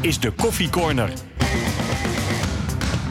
[0.00, 1.12] is de Koffie Corner.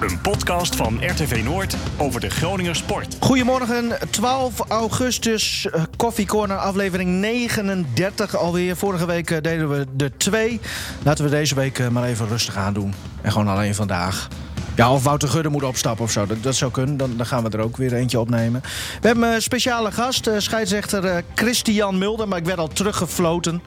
[0.01, 3.17] Een podcast van RTV Noord over de Groninger sport.
[3.19, 8.75] Goedemorgen, 12 augustus, eh, Coffee Corner, aflevering 39 alweer.
[8.75, 10.59] Vorige week eh, deden we de twee.
[11.03, 12.93] Laten we deze week eh, maar even rustig aan doen.
[13.21, 14.27] En gewoon alleen vandaag.
[14.75, 16.25] Ja, of Wouter Gudde moet opstappen of zo.
[16.25, 16.97] Dat, dat zou kunnen.
[16.97, 18.61] Dan, dan gaan we er ook weer eentje opnemen.
[19.01, 22.27] We hebben een speciale gast, eh, scheidsrechter eh, Christian Mulder.
[22.27, 23.61] Maar ik werd al teruggefloten.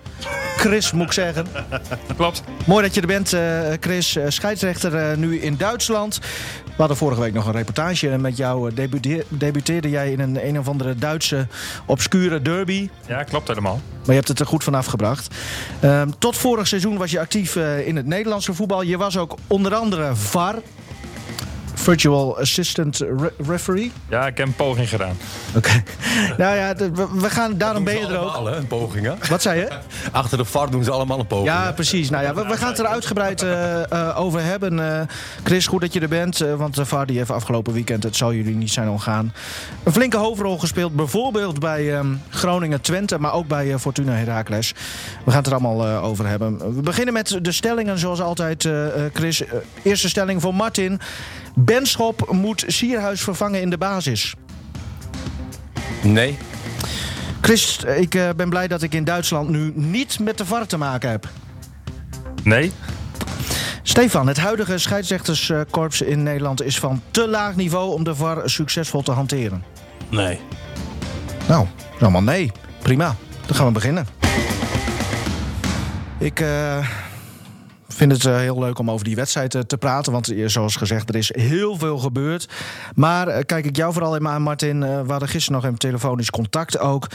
[0.57, 1.47] Chris, moet ik zeggen.
[2.17, 2.43] Klopt.
[2.67, 4.17] Mooi dat je er bent, eh, Chris.
[4.29, 6.19] Scheidsrechter nu in Duitsland.
[6.65, 8.75] We hadden vorige week nog een reportage met jou.
[8.75, 11.47] debuteer- debuteerde jij in een een of andere Duitse
[11.87, 12.89] obscure derby.
[13.07, 13.81] Ja, klopt helemaal.
[13.93, 15.35] Maar je hebt het er goed vanaf gebracht.
[15.81, 18.83] Ehm, tot vorig seizoen was je actief in het Nederlandse voetbal.
[18.83, 20.55] Je was ook onder andere VAR.
[21.83, 23.93] Virtual Assistant Re- Referee.
[24.09, 25.17] Ja, ik heb een poging gedaan.
[25.57, 25.83] Oké.
[26.39, 28.33] nou ja, we, we gaan, daarom ben je er ook.
[28.33, 29.13] Allemaal, hè, een poging, hè?
[29.29, 29.69] Wat zei je?
[30.13, 31.49] Achter de VAR doen ze allemaal een poging.
[31.49, 31.73] Ja, hè?
[31.73, 32.11] precies.
[32.11, 34.99] Nou ja, we, we gaan het er uitgebreid eh, eh, over hebben.
[34.99, 35.01] Eh,
[35.45, 36.41] Chris, goed dat je er bent.
[36.41, 39.33] eh, want de VAR die heeft afgelopen weekend, het zal jullie niet zijn ontgaan...
[39.83, 40.97] een flinke hoofdrol gespeeld.
[40.97, 44.75] Bijvoorbeeld bij ehm, Groningen-Twente, maar ook bij eh, Fortuna Heracles.
[45.25, 46.75] We gaan het er allemaal eh, over hebben.
[46.75, 49.43] We beginnen met de stellingen, zoals altijd, eh, eh, Chris.
[49.83, 51.01] Eerste stelling voor Martin.
[51.55, 54.35] Benschop moet Sierhuis vervangen in de basis.
[56.03, 56.39] Nee.
[57.41, 60.67] Chris, eh, ik eh, ben blij dat ik in Duitsland nu niet met de VAR
[60.67, 61.29] te maken heb.
[62.43, 62.73] Nee?
[63.83, 69.03] Stefan, het huidige scheidsrechterskorps in Nederland is van te laag niveau om de VAR succesvol
[69.03, 69.65] te hanteren.
[70.09, 70.41] Nee.
[71.49, 71.67] Nou,
[72.01, 72.53] allemaal nee.
[72.83, 74.07] Prima, dan gaan we beginnen.
[76.19, 76.89] Ik eh,
[77.93, 80.13] vind het eh, heel leuk om over die wedstrijd eh, te praten.
[80.13, 82.49] Want eh, zoals gezegd, er is heel veel gebeurd.
[82.95, 84.81] Maar kijk ik jou vooral even aan, Martin.
[84.81, 87.07] we hadden gisteren nog even telefonisch contact ook.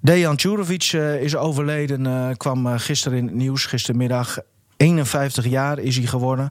[0.00, 2.36] Dejan Tjurovic is overleden.
[2.36, 4.38] kwam gisteren in het nieuws, gistermiddag.
[4.76, 6.48] 51 jaar is hij geworden.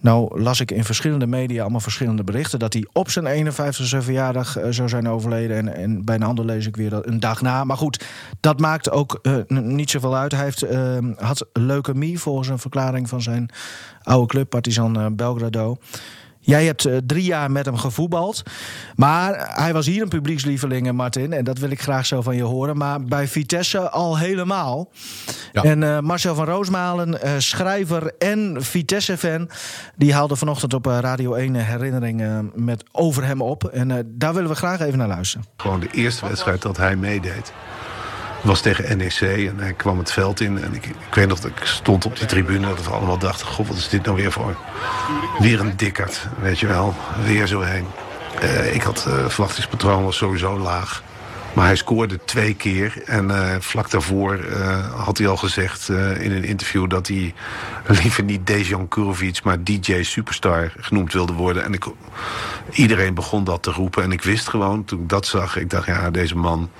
[0.00, 2.58] Nou las ik in verschillende media allemaal verschillende berichten...
[2.58, 5.56] dat hij op zijn 51ste verjaardag eh, zou zijn overleden.
[5.56, 7.64] En, en bij een ander lees ik weer dat een dag na.
[7.64, 8.04] Maar goed,
[8.40, 10.32] dat maakt ook eh, niet zoveel uit.
[10.32, 13.50] Hij heeft, eh, had leukemie volgens een verklaring van zijn
[14.02, 14.48] oude club...
[14.50, 15.78] Partizan Belgrado.
[16.40, 18.42] Jij hebt eh, drie jaar met hem gevoetbald.
[18.96, 21.32] Maar hij was hier een publiekslieveling, Martin.
[21.32, 22.76] En dat wil ik graag zo van je horen.
[22.76, 24.90] Maar bij Vitesse al helemaal.
[25.52, 25.62] Ja.
[25.62, 29.50] En eh, Marcel van Roosmalen, eh, schrijver en Vitesse-fan...
[29.96, 32.22] die haalde vanochtend op Radio 1 een herinnering
[32.54, 33.64] met over hem op.
[33.64, 35.46] En eh, daar willen we graag even naar luisteren.
[35.56, 37.52] Gewoon de eerste wedstrijd dat hij meedeed.
[38.42, 40.62] Was tegen NEC en hij kwam het veld in.
[40.62, 42.68] En ik, ik weet nog dat ik stond op die tribune.
[42.68, 44.56] Dat we allemaal dachten: God, wat is dit nou weer voor?
[45.38, 46.94] Weer een dikkerd, weet je wel.
[47.24, 47.86] Weer zo heen.
[48.40, 51.02] Eh, ik had uh, verwachtingspatroon was sowieso laag.
[51.54, 53.02] Maar hij scoorde twee keer.
[53.04, 54.38] En uh, vlak daarvoor
[54.96, 56.88] had hij al gezegd in een interview...
[56.88, 57.34] dat hij
[58.02, 61.64] liever niet Dejan Kurovic, maar DJ Superstar genoemd wilde worden.
[61.64, 61.84] En ik,
[62.72, 64.02] iedereen begon dat te roepen.
[64.02, 65.56] En ik wist gewoon, toen ik dat zag...
[65.56, 66.70] ik dacht, ja, deze man...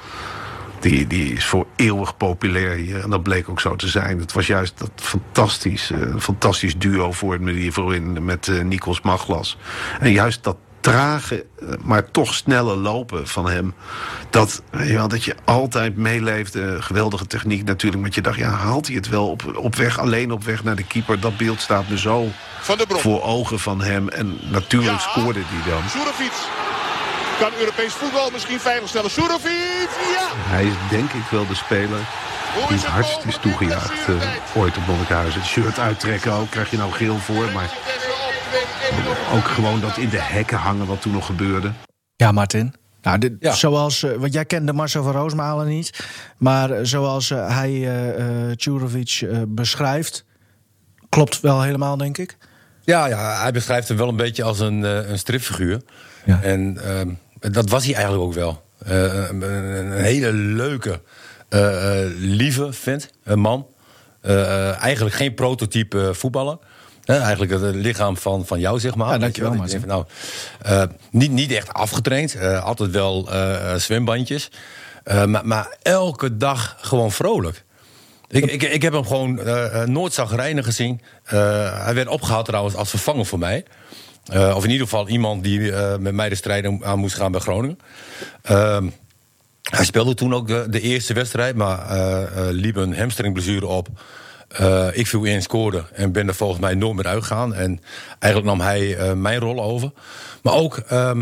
[0.80, 3.02] Die, die is voor eeuwig populair hier.
[3.02, 4.18] En dat bleek ook zo te zijn.
[4.18, 9.00] Het was juist dat fantastisch, een fantastisch duo voor het hier voorin met uh, Nikos
[9.00, 9.56] Maglas.
[10.00, 11.46] En juist dat trage,
[11.82, 13.74] maar toch snelle lopen van hem.
[14.30, 16.56] Dat, ja, dat je altijd meeleeft.
[16.56, 18.02] Uh, geweldige techniek natuurlijk.
[18.02, 20.76] Maar je dacht, ja, haalt hij het wel op, op weg, alleen op weg naar
[20.76, 21.20] de keeper.
[21.20, 22.28] Dat beeld staat me zo
[22.88, 24.08] voor ogen van hem.
[24.08, 25.82] En natuurlijk ja, scoorde hij dan.
[27.40, 29.10] Kan Europees voetbal misschien veiligstellen.
[29.10, 30.26] Surovic, ja!
[30.32, 32.00] Hij is denk ik wel de speler
[32.68, 34.22] die het hardst is toegejuicht uh,
[34.54, 35.40] ooit op Monnikenhuizen.
[35.40, 37.52] Het shirt uittrekken ook, krijg je nou geel voor.
[37.52, 37.70] Maar
[39.32, 41.72] ook gewoon dat in de hekken hangen wat toen nog gebeurde.
[42.16, 42.74] Ja, Martin.
[43.02, 43.52] Nou, dit, ja.
[43.52, 46.04] zoals, uh, want jij kende Marcel van Roosmalen niet.
[46.36, 50.24] Maar uh, zoals uh, hij uh, Tjurovic beschrijft,
[51.08, 52.36] klopt wel helemaal, denk ik.
[52.82, 55.82] Ja, ja, hij beschrijft hem wel een beetje als een, een stripfiguur.
[56.24, 56.42] Ja.
[56.42, 56.78] En
[57.40, 58.62] dat was hij eigenlijk ook wel.
[58.78, 61.00] Een, een, hele leuke,
[62.18, 63.66] lieve vent, een man.
[64.80, 66.58] eigenlijk geen prototype voetballer.
[67.10, 69.12] He, eigenlijk het lichaam van, van jou, zeg maar.
[69.12, 69.68] Ja, dankjewel, maar.
[69.68, 70.04] Van, nou,
[70.66, 72.34] uh, niet, niet echt afgetraind.
[72.34, 74.50] Uh, altijd wel uh, zwembandjes.
[75.04, 77.64] Maar, maar, elke dag gewoon vrolijk.
[78.28, 79.40] Ik, ik, ik heb hem gewoon
[79.84, 81.00] nooit zagrijnig gezien.
[81.24, 83.64] hij werd opgehaald trouwens als vervanger voor mij.
[84.28, 87.78] Of in ieder geval iemand die met mij de strijd aan moest gaan bij Groningen.
[88.42, 88.88] Ehm,
[89.70, 91.96] hij speelde toen ook de, eerste wedstrijd, maar
[92.50, 93.88] liep een hamstringblessure op.
[94.92, 97.54] Ik viel in, scoorde en ben er volgens mij nooit meer uitgegaan.
[97.54, 97.80] En
[98.18, 99.92] eigenlijk nam hij mijn rol over.
[100.42, 101.20] Maar ook uh,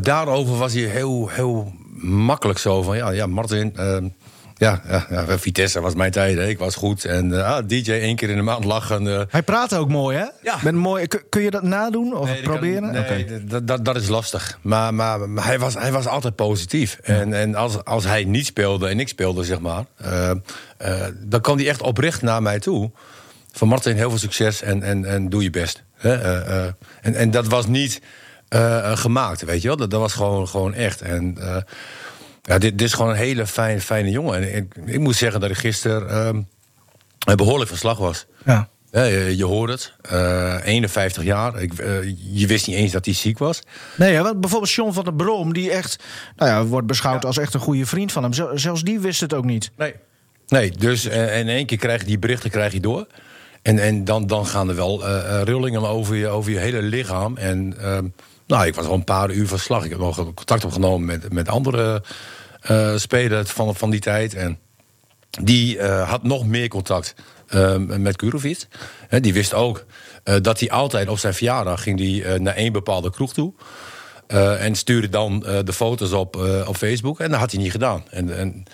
[0.00, 1.72] daarover was hij heel, heel
[2.02, 2.96] makkelijk zo van...
[2.96, 3.74] ja, ja Martin,
[4.58, 6.36] Ja, ja, ja, Vitesse was mijn tijd.
[6.36, 6.46] Hè.
[6.46, 7.04] Ik was goed.
[7.04, 9.26] En eh, ah, DJ één keer in de maand lachen.
[9.30, 10.24] Hij praat ook mooi, hè?
[10.42, 10.58] Ja.
[10.62, 12.92] Met mooi, kun, je dat nadoen of Nee, dat kan- proberen?
[12.92, 14.58] nee, dat, dat, dat is lastig.
[14.62, 16.98] Maar, maar, maar hij, was, hij was altijd positief.
[17.02, 19.84] En, en als, als hij niet speelde en ik speelde, zeg maar...
[19.96, 22.90] eh, eh, dan kwam hij echt oprecht naar mij toe.
[23.52, 25.82] Van Martin, heel veel succes en, en, en doe je best.
[25.94, 26.14] Hè,
[27.02, 28.00] en, en dat was niet
[28.94, 29.76] gemaakt, weet je wel.
[29.76, 31.00] Dat, dat was gewoon, gewoon echt.
[31.00, 31.36] En
[32.48, 34.34] ja, dit, dit is gewoon een hele fijn, fijne jongen.
[34.34, 38.26] En ik, ik moet zeggen dat ik gisteren ehm, behoorlijk van slag was.
[38.44, 38.68] Ja.
[38.90, 39.92] Ja, je, je hoort het.
[40.02, 41.62] Eh, 51 jaar.
[41.62, 42.02] Ik, eh,
[42.32, 43.62] je wist niet eens dat hij ziek was.
[43.96, 46.02] Nee, want bijvoorbeeld John van der Brom, die echt,
[46.36, 48.32] nou ja, wordt beschouwd als echt een goede vriend van hem.
[48.32, 49.70] Zel- Zelfs die wist het ook niet.
[49.76, 49.94] Nee.
[50.46, 53.06] Nee, dus eh, in één keer krijg je die berichten krijg je door.
[53.62, 56.82] En, en dan, dan gaan er wel eh, eh, rillingen over je, over je hele
[56.82, 57.36] lichaam.
[57.36, 58.04] En ehm,
[58.46, 59.84] nou, ik was al een paar uur van slag.
[59.84, 62.02] Ik heb nog contact opgenomen met, met andere
[62.68, 64.34] eh, spelers van, van die tijd.
[64.34, 64.58] En
[65.40, 67.14] die eh, had nog meer contact
[67.48, 68.66] eh, met Kurovic.
[69.20, 69.84] Die wist ook
[70.24, 73.52] eh, dat hij altijd op zijn verjaardag ging die, naar één bepaalde kroeg toe.
[74.58, 76.36] En stuurde dan de foto's op,
[76.66, 77.20] op Facebook.
[77.20, 78.04] En dat had hij niet gedaan.
[78.10, 78.64] En, en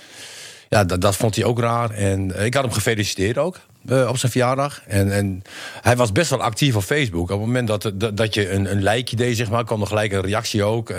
[0.69, 1.91] ja, dat, dat vond hij ook raar.
[1.91, 4.83] En ik had hem gefeliciteerd ook op zijn verjaardag.
[4.87, 5.43] En, en
[5.83, 7.23] hij was best wel actief op Facebook.
[7.23, 9.87] Op het moment dat, dat, dat je een, een lijkje deed, zeg maar, kwam er
[9.87, 10.91] gelijk een reactie ook.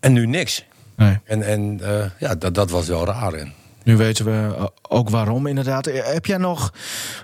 [0.00, 0.64] en nu niks.
[0.96, 1.18] Nee.
[1.24, 3.32] En, en eh, ja, dat, dat was wel raar.
[3.32, 3.52] En,
[3.82, 5.86] Nu weten we eh, ook waarom, inderdaad.
[5.86, 6.72] Eh, Heb jij nog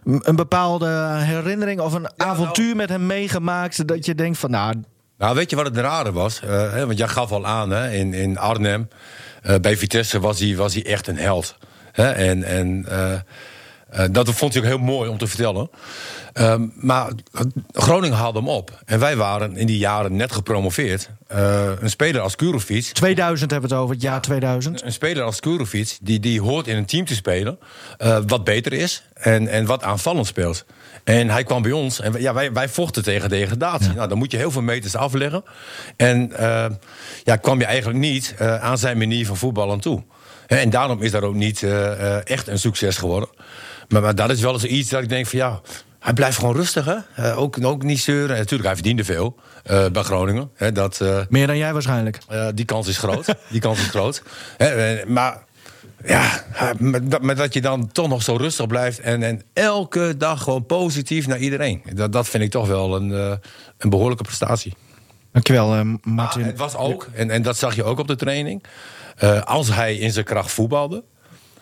[0.05, 4.75] een bepaalde herinnering of een avontuur met hem meegemaakt dat je denkt van, nou,
[5.19, 6.41] Nou, weet je wat het rare was?
[6.41, 8.88] Hè, want jij gaf al aan, hè, in, in Arnhem,
[9.61, 11.56] bij Vitesse was hij, was hij echt een held.
[11.93, 12.11] Hè?
[12.11, 12.87] En, en
[13.88, 15.70] eh, dat vond hij ook heel mooi om te vertellen.
[16.38, 17.11] Ehm, maar
[17.73, 18.82] Groningen haalde hem op.
[18.85, 21.11] En wij waren in die jaren net gepromoveerd.
[21.26, 24.82] Eh, een speler als Kurovic 2000 hebben we het over, het jaar 2000.
[24.82, 27.58] een speler als Kurovic, die, die hoort in een team te spelen...
[27.99, 30.64] eh, wat beter is en, en wat aanvallend speelt.
[31.05, 33.93] En hij kwam bij ons en wij- ja, wij, wij vochten tegen degradatie.
[33.93, 35.43] Nou, dan moet je heel veel meters afleggen.
[35.96, 36.67] En eh,
[37.25, 40.02] ja, kwam je eigenlijk niet aan zijn manier van voetballen toe.
[40.46, 41.62] En daarom is dat ook niet
[42.25, 43.29] echt een succes geworden.
[43.88, 45.61] Maar, maar dat is wel eens iets dat ik denk van ja...
[46.08, 46.96] Hij blijft gewoon rustig, hè?
[47.14, 48.31] Eh, ook, ook niet zeuren.
[48.31, 50.50] En natuurlijk, hij verdiende veel eh, bij Groningen.
[50.55, 52.19] Hè, dat, eh, Meer dan jij waarschijnlijk.
[52.55, 53.34] die kans is groot.
[53.50, 54.22] die kans is groot.
[54.56, 55.38] Hè, maar
[56.05, 56.44] ja,
[56.78, 59.00] met dat, met dat je dan toch nog zo rustig blijft.
[59.00, 61.82] En, en elke dag gewoon positief naar iedereen.
[61.93, 63.10] Dat, dat vind ik toch wel een,
[63.78, 64.75] een behoorlijke prestatie.
[65.32, 66.44] Dankjewel, Martin.
[66.44, 68.64] het was ook, en, en dat zag je ook op de training.
[69.44, 71.05] als hij in zijn kracht voetbalde,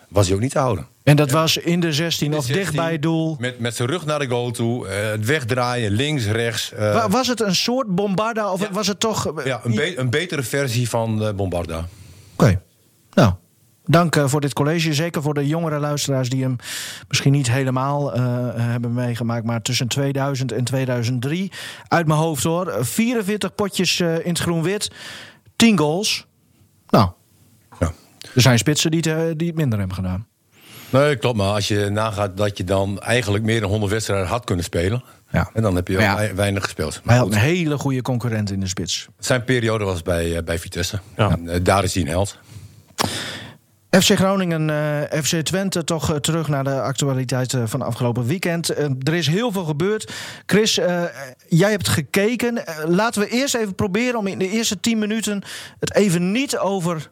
[0.07, 0.87] was hij ook niet te houden.
[1.03, 3.35] En dat was in de 16 of 16, dicht bij het doel.
[3.39, 4.87] Met, met zijn rug naar de goal toe.
[4.87, 6.71] eh, het wegdraaien, links, rechts.
[6.73, 9.37] eh, Wa- Was het een soort bombarda of was het toch...
[9.37, 11.87] eh, ja, een, be- een betere versie van eh, Bombarda.
[12.33, 12.61] Oké.
[13.13, 13.33] Nou,
[13.85, 14.93] dank eh, voor dit college.
[14.93, 16.55] Zeker voor de jongere luisteraars die hem
[17.07, 18.23] misschien niet helemaal eh,
[18.55, 19.45] hebben meegemaakt.
[19.45, 21.51] Maar tussen 2000 en 2003.
[21.87, 22.85] Uit mijn hoofd hoor.
[22.85, 24.91] 44 potjes eh, in het groen-wit.
[25.55, 26.25] 10 goals.
[26.89, 27.15] Nou, Ja.
[28.35, 30.27] Er zijn spitsen die het, eh, die het minder hebben gedaan.
[30.89, 31.37] Nee, klopt.
[31.37, 35.03] Maar als je nagaat dat je dan eigenlijk meer dan 100 wedstrijden had kunnen spelen.
[35.31, 35.49] Ja.
[35.53, 36.33] En dan heb je Ja.
[36.35, 37.01] weinig gespeeld.
[37.03, 39.07] Maar hij had een hele goede concurrent in de spits.
[39.19, 40.99] zijn periode was bij, eh, bij Vitesse.
[41.17, 41.29] Ja.
[41.29, 42.37] En, eh, daar is hij een held.
[43.89, 48.69] FC Groningen, eh, FC Twente, toch terug naar de actualiteit van afgelopen weekend.
[49.07, 50.11] Er is heel veel gebeurd.
[50.45, 51.03] Chris, eh,
[51.47, 52.63] jij hebt gekeken.
[52.85, 55.43] Laten we eerst even proberen om in de eerste 10 minuten
[55.79, 57.09] het even niet over.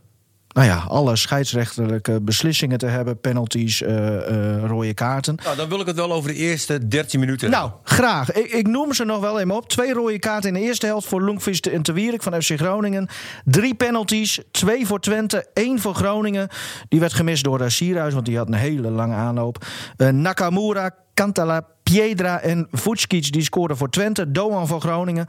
[0.56, 3.20] Nou ja, alle scheidsrechterlijke beslissingen te hebben.
[3.20, 5.38] Penalties, eh, eh, rode kaarten.
[5.44, 8.32] Nou, dan wil ik het wel over de eerste 13 minuten Nou, graag.
[8.32, 9.70] Ik, ik noem ze nog wel even op.
[9.70, 13.08] Twee rode kaarten in de eerste helft voor Lonkvist en Tewierik van FC Groningen.
[13.46, 16.50] Drie penalties, twee voor Twente, één voor Groningen.
[16.90, 19.66] Die werd gemist door uh, Sierhuis, want die had een hele lange aanloop.
[19.98, 24.32] Eh, Nakamura, Cantala, Piedra en Vucic die scoorden voor Twente.
[24.32, 25.28] Doan voor Groningen.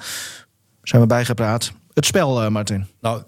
[0.82, 1.72] Zijn we bijgepraat.
[1.94, 2.86] Het spel, eh, Martin.
[3.00, 3.22] Nou,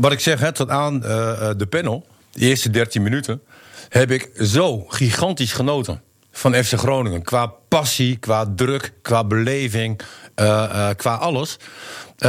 [0.00, 3.42] wat ik zeg, hè, tot aan eh, eh, de panel, de eerste 13 minuten,
[3.88, 7.22] heb ik zo gigantisch genoten van FC Groningen.
[7.22, 10.00] Qua passie, qua druk, qua beleving,
[10.34, 11.58] eh, qua alles.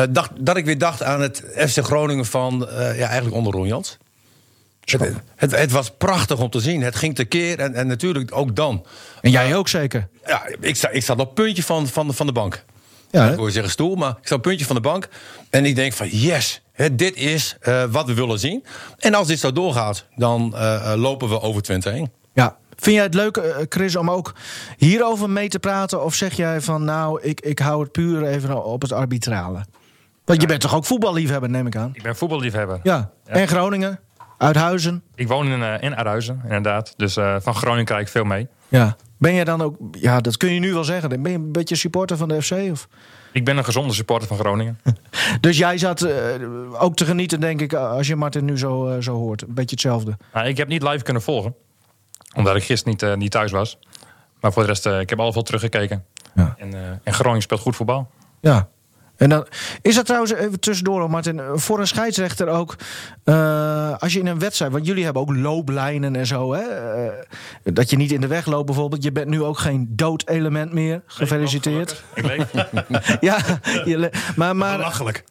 [0.10, 3.98] Dacht, dat ik weer dacht aan het FC Groningen van, ja, eigenlijk onder Ron Jans.
[4.82, 6.82] Het, het, het was prachtig om te zien.
[6.82, 8.86] Het ging tekeer en, en natuurlijk ook dan.
[9.22, 10.08] En jij ook zeker.
[10.26, 12.64] Ja, ik, sta, ik zat op het puntje van, van, van de bank.
[13.10, 15.08] Ja, Ik wil zeggen stoel, maar ik sta op het puntje van de bank.
[15.50, 18.66] En ik denk van yes, hè, dit is eh, wat we willen zien.
[18.98, 22.12] En als dit zo doorgaat, dan eh, eh, lopen we over Twente heen.
[22.34, 22.58] Ja.
[22.76, 24.34] Vind jij het leuk, Chris, om ook
[24.78, 26.04] hierover mee te praten?
[26.04, 29.66] Of zeg jij van, nou, ik, ik hou het puur even op het arbitrale?
[30.26, 31.92] Want je bent toch ook voetballiefhebber, neem ik aan?
[31.94, 32.80] Ik ben voetballiefhebber.
[32.84, 33.12] Ja.
[33.26, 34.00] En Groningen?
[34.38, 35.04] Uit Huizen?
[35.16, 36.94] Ik woon in, uh, in Arhuizen, inderdaad.
[36.98, 38.48] Dus uh, van Groningen krijg ik veel mee.
[38.68, 38.96] Ja.
[39.18, 41.10] Ben jij dan ook, ja, dat kun je nu wel zeggen.
[41.10, 42.52] Ben je een beetje supporter van de FC?
[42.52, 42.88] Of?
[43.32, 44.80] Ik ben een gezonde supporter van Groningen.
[45.42, 46.12] dus jij zat uh,
[46.82, 49.42] ook te genieten, denk ik, als je Martin nu zo, zo hoort.
[49.42, 50.18] Een beetje hetzelfde.
[50.34, 51.56] Nou, ik heb niet live kunnen volgen,
[52.36, 53.80] omdat ik gisteren niet, niet thuis was.
[54.42, 56.06] Maar voor de rest, ik heb al veel teruggekeken.
[56.36, 56.56] Ja.
[56.58, 58.12] En, en Groningen speelt goed voetbal.
[58.42, 58.70] Ja,
[59.18, 59.48] en dan
[59.82, 62.76] is dat trouwens even tussendoor, Martin, voor een scheidsrechter ook.
[63.26, 66.62] Uh, als je in een wedstrijd, want jullie hebben ook looplijnen en zo, hè?
[67.06, 67.12] Uh,
[67.64, 69.04] dat je niet in de weg loopt bijvoorbeeld.
[69.04, 71.02] Je bent nu ook geen doodelement meer.
[71.06, 72.04] Gefeliciteerd.
[72.14, 72.52] Ik leef.
[73.20, 73.38] ja,
[73.86, 74.78] je maar, maar.
[74.78, 75.24] Lachelijk.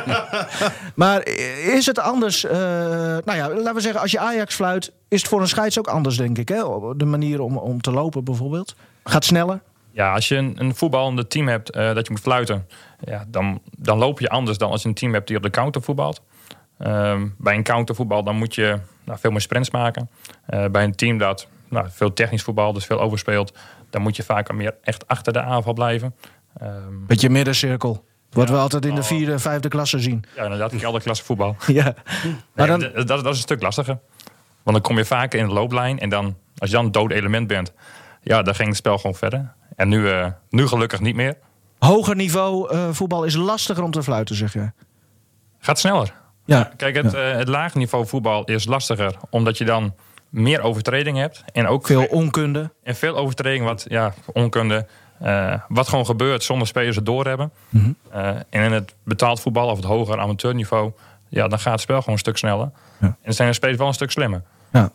[0.94, 1.26] maar
[1.74, 2.44] is het anders?
[2.44, 5.78] Uh, nou ja, laten we zeggen, als je Ajax fluit, is het voor een scheids
[5.78, 6.48] ook anders, denk ik.
[6.48, 6.62] Hè?
[6.96, 8.74] De manier om, om te lopen bijvoorbeeld.
[9.04, 9.60] Gaat sneller.
[9.92, 12.66] Ja, als je een, een voetballende team hebt dat je moet fluiten
[13.00, 15.50] ja, dan, dan loop je anders dan als je een team hebt die op de
[15.50, 16.22] counter voetbalt.
[16.78, 20.10] Uh, bij een countervoetbal dan moet je nou, veel meer sprints maken.
[20.50, 23.58] Uh, bij een team dat nou, veel technisch voetbal, dus veel overspeelt,
[23.90, 26.14] dan moet je vaker meer echt achter de aanval blijven.
[26.62, 28.04] Um, Beetje middencirkel.
[28.30, 30.24] Wat ja, we altijd in de vierde, vijfde klasse zien.
[30.36, 31.56] Ja, inderdaad, in alle klasse voetbal.
[31.66, 31.94] ja.
[32.54, 32.80] Maar dan...
[32.80, 33.98] dat, dat, is een stuk lastiger.
[34.62, 35.98] Want dan kom je vaker in de looplijn.
[35.98, 37.72] En dan, als je dan een dood element bent,
[38.22, 39.54] ja, dan ging het spel gewoon verder.
[39.80, 41.36] En nu, uh, nu gelukkig niet meer
[41.78, 44.70] hoger niveau uh, voetbal is lastiger om te fluiten, zeg je?
[45.58, 46.12] Gaat sneller.
[46.44, 46.70] Ja.
[46.76, 47.30] Kijk, het, ja.
[47.30, 49.94] uh, het laag niveau voetbal is lastiger, omdat je dan
[50.28, 51.44] meer overtreding hebt.
[51.52, 52.70] En ook veel onkunde.
[52.82, 54.86] En veel overtreding, wat ja, onkunde.
[55.22, 57.52] Uh, wat gewoon gebeurt zonder spelers het doorhebben.
[57.68, 57.96] Mm -hmm.
[58.50, 60.92] en in het betaald voetbal of het hoger amateurniveau,
[61.28, 62.70] ja, dan gaat het spel gewoon een stuk sneller.
[63.00, 63.16] Ja.
[63.22, 64.42] En zijn de spelers wel een stuk slimmer.
[64.72, 64.90] Ja.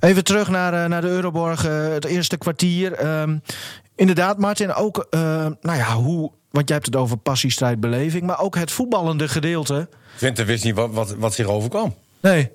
[0.00, 3.06] Even terug naar, naar de Euroborg, het eerste kwartier.
[3.20, 3.42] Um,
[3.96, 5.20] Inderdaad, Martin, ook, uh,
[5.60, 9.28] nou ja, hoe, want jij hebt het over passie, strijd, beleving, maar ook het voetballende
[9.28, 9.88] gedeelte.
[10.16, 11.94] Vente wist niet wat, wat, wat zich overkwam.
[12.20, 12.50] Nee.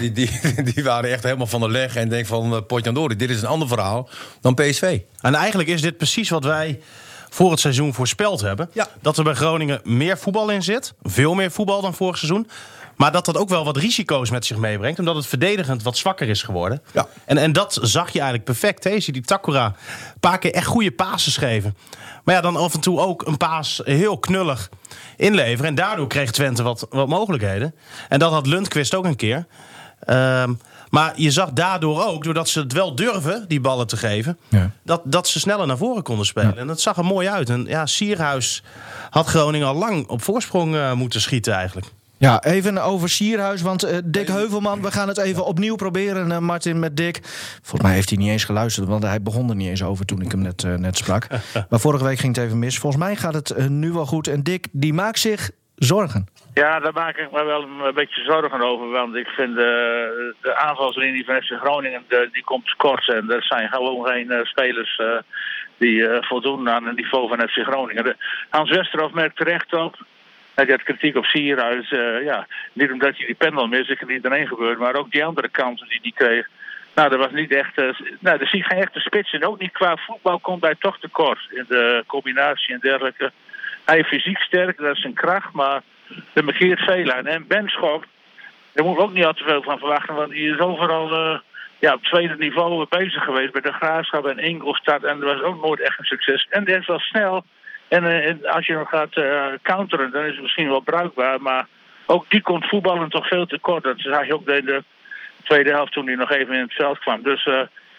[0.00, 0.30] Die, die,
[0.74, 3.48] die waren echt helemaal van de leg en denk van uh, Potjandori, dit is een
[3.48, 4.08] ander verhaal
[4.40, 5.00] dan PSV.
[5.20, 6.80] En eigenlijk is dit precies wat wij
[7.28, 8.70] voor het seizoen voorspeld hebben.
[8.72, 8.88] Ja.
[9.00, 10.94] Dat er bij Groningen meer voetbal in zit.
[11.02, 12.48] Veel meer voetbal dan vorig seizoen.
[12.96, 14.98] Maar dat dat ook wel wat risico's met zich meebrengt.
[14.98, 16.82] Omdat het verdedigend wat zwakker is geworden.
[16.92, 17.06] Ja.
[17.24, 18.84] En, en dat zag je eigenlijk perfect.
[18.84, 18.90] Hè?
[18.90, 21.76] Je ziet die Takura een paar keer echt goede pases geven.
[22.24, 24.68] Maar ja, dan af en toe ook een paas heel knullig
[25.16, 25.66] inleveren.
[25.66, 27.74] En daardoor kreeg Twente wat, wat mogelijkheden.
[28.08, 29.46] En dat had Lundqvist ook een keer.
[30.08, 30.60] Um,
[30.90, 34.70] maar je zag daardoor ook, doordat ze het wel durven, die ballen te geven, ja.
[34.82, 36.54] dat, dat ze sneller naar voren konden spelen.
[36.54, 36.60] Ja.
[36.60, 37.50] En dat zag er mooi uit.
[37.50, 38.62] En ja, Sierhuis
[39.10, 41.86] had Groningen al lang op voorsprong uh, moeten schieten eigenlijk.
[42.18, 46.38] Ja, even over Sierhuis, want uh, Dick Heuvelman, we gaan het even opnieuw proberen, uh,
[46.38, 47.20] Martin, met Dick.
[47.62, 50.20] Volgens mij heeft hij niet eens geluisterd, want hij begon er niet eens over toen
[50.20, 51.26] ik hem net, uh, net sprak.
[51.70, 52.78] maar vorige week ging het even mis.
[52.78, 54.28] Volgens mij gaat het nu wel goed.
[54.28, 56.26] En Dick, die maakt zich zorgen.
[56.54, 58.88] Ja, daar maak ik me wel een beetje zorgen over.
[58.88, 63.08] Want ik vind de, de aanvalslinie van FC Groningen de, die komt kort.
[63.08, 65.18] En er zijn gewoon geen uh, spelers uh,
[65.76, 68.04] die uh, voldoen aan het niveau van FC Groningen.
[68.04, 68.16] De,
[68.50, 69.96] Hans Westerhof merkt terecht op.
[70.56, 71.88] Hij had kritiek op Sierhuis.
[72.24, 74.78] ja, niet omdat hij die pendel mist, ik niet alleen gebeurd.
[74.78, 76.48] Maar ook die andere kansen die hij kreeg.
[76.94, 77.76] Nou, dat was niet echt.
[78.20, 79.32] nou, er zie geen echte spits.
[79.32, 81.38] En ook niet qua voetbal komt hij toch tekort.
[81.50, 83.32] In de combinatie en dergelijke.
[83.84, 85.52] Hij is fysiek sterk, dat is zijn kracht.
[85.52, 85.82] Maar
[86.32, 87.26] er markeert veel aan.
[87.26, 88.04] En Benschop,
[88.72, 90.14] daar moeten we ook niet al te veel van verwachten.
[90.14, 91.38] Want die is overal uh,
[91.78, 93.52] ja, op tweede niveau bezig geweest.
[93.52, 95.04] Bij de Graafschap en Ingolstadt.
[95.04, 96.46] En dat was ook nooit echt een succes.
[96.50, 97.44] En is wel snel.
[97.88, 101.42] En, uh, en als je nog gaat uh, counteren, dan is het misschien wel bruikbaar.
[101.42, 101.66] Maar
[102.06, 103.82] ook die komt voetballen toch veel te kort.
[103.82, 104.84] Dat zag je ook in de
[105.42, 107.22] tweede helft toen hij nog even in het veld kwam.
[107.22, 107.48] Dus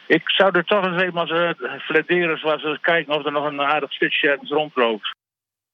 [0.07, 3.45] ik zou er toch eens even als uh, flederen, zoals we kijken of er nog
[3.45, 5.15] een aardig spitsje ergens rondloopt.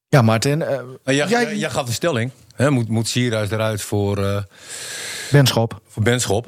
[0.08, 0.60] Ja, Martin.
[0.60, 2.32] Uh, jij, jij, jij gaf de stelling.
[2.55, 4.17] Hè, moet, moet Sierhuis eruit voor...
[4.17, 4.41] Uh,
[5.32, 5.79] Benschop.
[5.88, 6.46] Voor Benschop.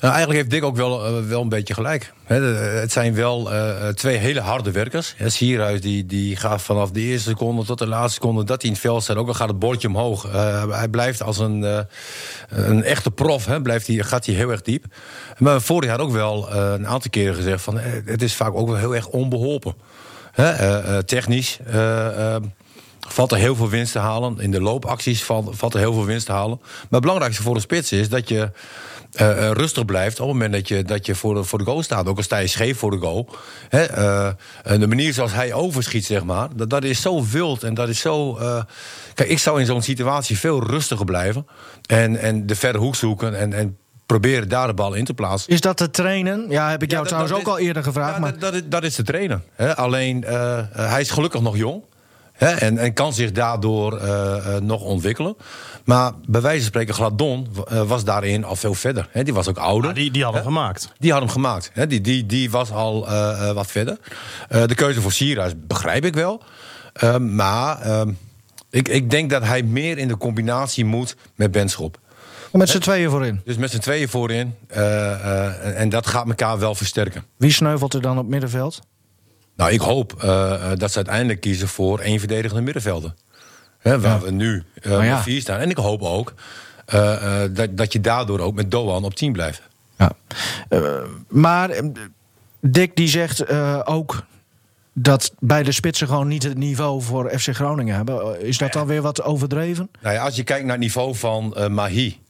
[0.00, 2.12] Nou, eigenlijk heeft Dick ook wel, wel een beetje gelijk.
[2.24, 3.50] Het zijn wel
[3.94, 5.14] twee hele harde werkers.
[5.26, 8.44] Sierhuis die, die gaat vanaf de eerste seconde tot de laatste seconde...
[8.44, 10.32] dat hij in het veld staat, ook al gaat het bordje omhoog.
[10.70, 11.86] hij blijft als een,
[12.48, 14.84] een echte prof, blijft hij, gaat hij heel erg diep.
[15.38, 17.62] Maar vorig jaar ook wel een aantal keren gezegd...
[17.62, 19.74] van het is vaak ook wel heel erg onbeholpen.
[21.04, 21.58] Technisch
[23.08, 24.40] valt er heel veel winst te halen.
[24.40, 26.58] In de loopacties valt, valt er heel veel winst te halen.
[26.60, 28.50] Maar het belangrijkste voor de spits is dat je
[29.52, 30.20] rustig blijft...
[30.20, 32.06] op het moment dat je, dat je voor, de, voor de goal staat.
[32.06, 33.28] Ook al sta je scheef voor de goal.
[33.68, 33.86] Hè,
[34.78, 36.48] de manier zoals hij overschiet, zeg maar...
[36.56, 38.38] dat, dat is zo wild en dat is zo...
[39.14, 41.46] kijk, ik zou in zo'n situatie veel rustiger blijven.
[41.86, 43.52] En, en de verre hoek zoeken en...
[43.52, 45.52] en proberen daar de bal in te plaatsen.
[45.52, 46.46] Is dat te trainen?
[46.48, 48.14] Ja, heb ik jou ja, trouwens ook is, al eerder gevraagd.
[48.14, 48.30] Ja, maar...
[48.30, 49.44] dat, dat, is, dat is te trainen.
[49.54, 49.76] Hè?
[49.76, 50.24] Alleen,
[50.72, 51.82] hij is gelukkig nog jong.
[52.38, 55.36] Hè, en, en kan zich daardoor eh, eh, nog ontwikkelen.
[55.84, 59.08] Maar bij wijze van spreken, Gladon eh, was daarin al veel verder.
[59.10, 59.22] Hè.
[59.22, 59.88] Die was ook ouder.
[59.90, 60.92] Ja, die, die hadden we gemaakt.
[60.98, 61.70] Die had hem gemaakt.
[61.72, 61.86] Hè?
[61.86, 63.98] Die, die, die was al eh, eh, wat verder.
[64.48, 66.42] Eh, de keuze voor Sierhuis begrijp ik wel.
[66.92, 68.10] Ehm, maar ehm,
[68.70, 71.98] ik, ik denk dat hij meer in de combinatie moet met Benschop.
[72.52, 73.40] Met z'n tweeën voorin.
[73.44, 74.54] Dus met z'n tweeën voorin.
[74.68, 77.24] eh, eh, en- en dat gaat elkaar wel versterken.
[77.36, 78.80] Wie sneuvelt er dan op middenveld?
[79.58, 83.14] Nou, ik hoop eh, eh, dat ze uiteindelijk kiezen voor één verdedigende middenvelder.
[83.78, 85.22] Hè, waar we nu Maar ja.
[85.22, 85.60] vier staan.
[85.60, 86.34] En ik hoop ook
[87.50, 89.62] dat, dat je daardoor ook met Doan op 10 blijft.
[89.98, 90.12] Ja.
[91.28, 91.70] Maar
[92.60, 93.50] Dick die zegt
[93.86, 94.22] ook
[94.92, 98.40] dat beide spitsen gewoon niet het niveau voor FC Groningen hebben.
[98.40, 99.90] Is dat dan weer wat overdreven?
[100.00, 102.20] Nou ja, als je kijkt naar het niveau van Mahi,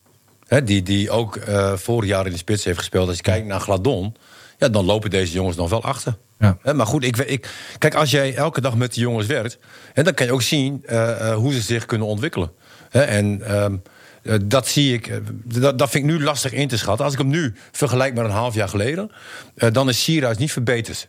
[0.46, 1.40] hè, die, die ook
[1.74, 3.08] vorig jaar in de spits heeft gespeeld.
[3.08, 4.14] Als je kijkt naar Gladon,
[4.58, 6.16] ja, dan lopen deze jongens nog wel achter.
[6.38, 6.58] Ja.
[6.62, 7.48] Hè, maar goed, ik, ik,
[7.78, 9.58] kijk, als jij elke dag met die jongens werkt,
[9.92, 12.50] hè, dan kan je ook zien eh, eh, hoe ze zich kunnen ontwikkelen.
[12.90, 13.76] Hè, en ehm,
[14.22, 17.04] eh, dat zie ik, dat, dat vind ik nu lastig in te schatten.
[17.04, 19.10] Als ik hem nu vergelijk met een half jaar geleden,
[19.54, 21.08] eh, dan is Sierhuis niet verbeterd.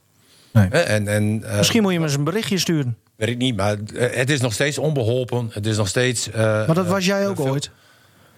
[0.54, 0.68] Nee.
[0.70, 2.98] Hè, en, en, eh, Misschien moet je hem eens een berichtje sturen.
[3.16, 5.50] Weet ik niet, maar het is nog steeds onbeholpen.
[5.54, 6.30] Het is nog steeds.
[6.32, 7.72] eh, Maar dat was jij ook veel- ooit.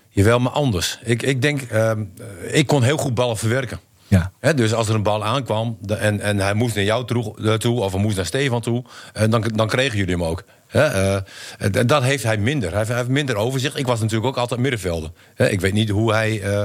[0.10, 1.00] Jawel, maar anders.
[1.04, 2.04] Ik, ik denk, ehm,
[2.44, 3.80] eh, ik kon heel goed ballen verwerken.
[4.12, 4.32] Ja.
[4.40, 7.54] Hè, dus als er een bal aankwam en, en hij moest naar jou toe, eh,
[7.54, 10.44] toe of hij moest naar Stefan toe, eh, dan, dan kregen jullie hem ook.
[10.68, 11.22] Hè, eh,
[11.58, 12.70] en dat heeft hij minder.
[12.70, 13.78] Hij heeft, hij heeft minder overzicht.
[13.78, 15.10] Ik was natuurlijk ook altijd middenvelder.
[15.36, 16.42] Hè, ik weet niet hoe hij.
[16.42, 16.64] eh,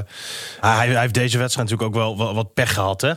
[0.61, 3.13] Ah, hij, hij heeft deze wedstrijd natuurlijk ook wel wat, wat pech gehad, hè?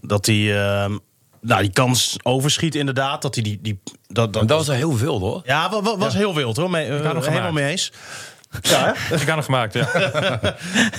[0.00, 0.98] Dat hij ehm,
[1.40, 3.22] nou, die kans overschiet inderdaad.
[3.22, 3.58] Dat hij die...
[3.62, 5.40] die dat, dat, dat was heel veel hoor.
[5.44, 6.70] ja, wa- wa- was heel wild hoor.
[6.70, 7.92] Mee, eh, hem helemaal mee eens.
[8.60, 9.14] Ja, hè?
[9.20, 9.88] Ik kan het gemaakt, ja.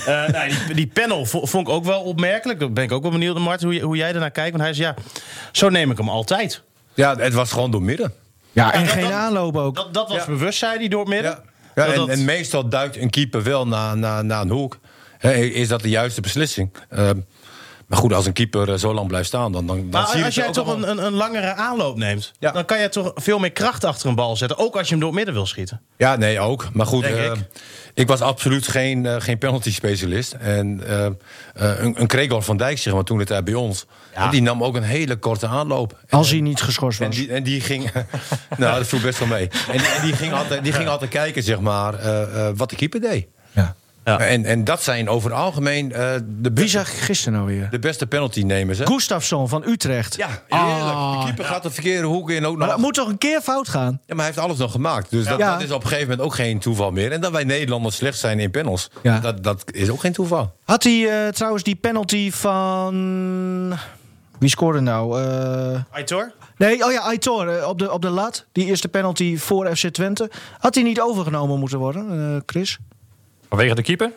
[0.06, 2.58] Eh, nou, die, die panel vo- vond ik ook wel opmerkelijk.
[2.60, 4.50] Daar ben ik ook wel benieuwd, Mart, hoe, hoe jij ernaar kijkt.
[4.50, 4.94] Want hij zei, ja,
[5.52, 6.62] zo neem ik hem altijd.
[6.94, 8.12] Ja, het was gewoon door midden.
[8.52, 9.74] Ja, en geen dat- aanloop ook.
[9.74, 10.24] Dat, dat was Ja.
[10.26, 11.38] bewust, zei hij, door het midden.
[11.74, 11.86] Ja.
[11.86, 14.78] En, dat- en meestal duikt een keeper wel naar, naar, naar een hoek.
[15.18, 16.70] Hè, is dat de juiste beslissing?
[16.88, 17.18] Ehm,
[17.86, 20.18] maar goed, als een keeper eh, zo lang blijft staan, dan, dan, dan Maar zie
[20.18, 22.50] je als jij toch een, een, een langere aanloop neemt, Ja.
[22.50, 24.58] dan kan je toch veel meer kracht achter een bal zetten.
[24.58, 25.80] Ook als je hem door het midden wil schieten.
[25.96, 26.68] Ja, nee, ook.
[26.72, 27.32] Maar goed, eh, ik.
[27.94, 28.08] ik.
[28.08, 30.32] was absoluut geen, eh, geen penalty-specialist.
[30.32, 31.12] En eh, eh,
[31.54, 33.86] een, een Gregor van Dijk, zeg maar, toen het daar bij ons...
[34.14, 34.30] Ja.
[34.30, 35.98] die nam ook een hele korte aanloop.
[36.10, 37.16] Als hij niet geschorst En was.
[37.16, 37.90] die, en die ging...
[38.58, 39.48] nou, dat viel best wel mee.
[39.70, 42.70] En die, en die ging, altijd, die ging altijd kijken, zeg maar, eh, eh, wat
[42.70, 43.26] de keeper deed.
[43.52, 43.74] Ja.
[44.04, 44.18] Ja.
[44.18, 47.46] En, en dat zijn over het algemeen eh, de, Wie beste, zag ik gisteren nou
[47.56, 47.70] weer?
[47.70, 48.78] de beste penalty-nemers.
[48.78, 48.86] hè?
[48.86, 50.16] Gustafsson van Utrecht.
[50.16, 50.82] Ja, heerlijk.
[50.82, 51.18] Ah.
[51.18, 52.44] de keeper gaat de verkeerde hoek in.
[52.46, 52.76] Ook Maar nog.
[52.76, 53.92] dat moet toch een keer fout gaan?
[53.92, 55.10] Ja, maar hij heeft alles nog gemaakt.
[55.10, 55.52] Dus dat, Ja.
[55.52, 57.12] dat is op een gegeven moment ook geen toeval meer.
[57.12, 59.18] En dat wij Nederlanders slecht zijn in panels, Ja.
[59.18, 60.52] dat, dat is ook geen toeval.
[60.64, 63.78] Had hij eh, trouwens die penalty van...
[64.38, 65.22] Wie scoorde nou?
[65.22, 66.32] Eh, Aitor?
[66.56, 68.44] Nee, oh ja, Aitor eh, op, de, op de lat.
[68.52, 70.30] Die eerste penalty voor FC Twente.
[70.58, 72.78] Had hij niet overgenomen moeten worden, eh, Chris?
[73.54, 74.12] Vanwege de keeper?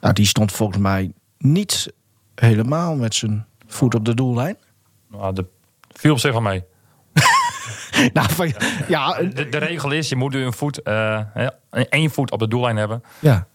[0.00, 1.92] Nou, die stond volgens mij niet
[2.34, 4.56] helemaal met zijn voet op de doellijn.
[5.10, 5.46] Nou, de
[5.92, 6.64] viel op zich wel mee.
[8.12, 8.52] nou, van,
[8.88, 12.76] ja, De, de regel is, je moet een voet, hè, één voet op de doellijn
[12.76, 13.02] hebben.
[13.20, 13.46] ja.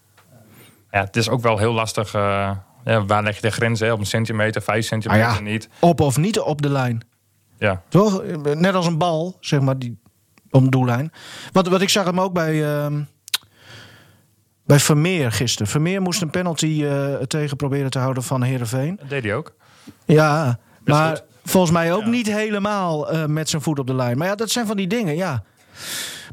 [0.90, 2.14] Ja, het is ook wel heel lastig.
[2.14, 2.50] eh,
[2.84, 3.80] ja, waar leg je de grens?
[3.80, 3.92] Hè?
[3.92, 5.68] Op een centimeter, vijf Ah, centimeter ja, niet.
[5.80, 7.00] op of niet op de lijn.
[7.58, 7.82] Ja.
[7.88, 8.22] Toch?
[8.42, 9.98] Net als een bal, zeg maar, die,
[10.50, 11.12] op de doellijn.
[11.52, 13.00] Wat, wat ik zag hem ook bij, ehm,
[14.68, 15.68] bij Vermeer gisteren.
[15.68, 18.96] Vermeer moest een penalty eh, tegen proberen te houden van Heerenveen.
[19.00, 19.52] Dat deed hij ook.
[20.04, 21.24] Ja, maar goed.
[21.44, 24.18] volgens mij ook niet helemaal eh, met zijn voet op de lijn.
[24.18, 25.42] Maar ja, dat zijn van die dingen, ja.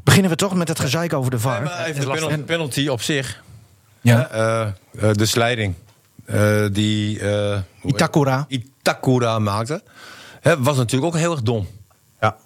[0.04, 1.62] Beginnen we toch met het gezeik over de VAR.
[1.62, 3.42] Maar even de penalty, penalty op zich.
[4.00, 4.28] ja.
[4.30, 5.74] Eh, eh, de slijding
[6.24, 8.44] eh, die eh, Itakura.
[8.48, 9.82] Itakura maakte,
[10.40, 11.68] hè, was natuurlijk ook heel erg dom.
[12.20, 12.36] Ja.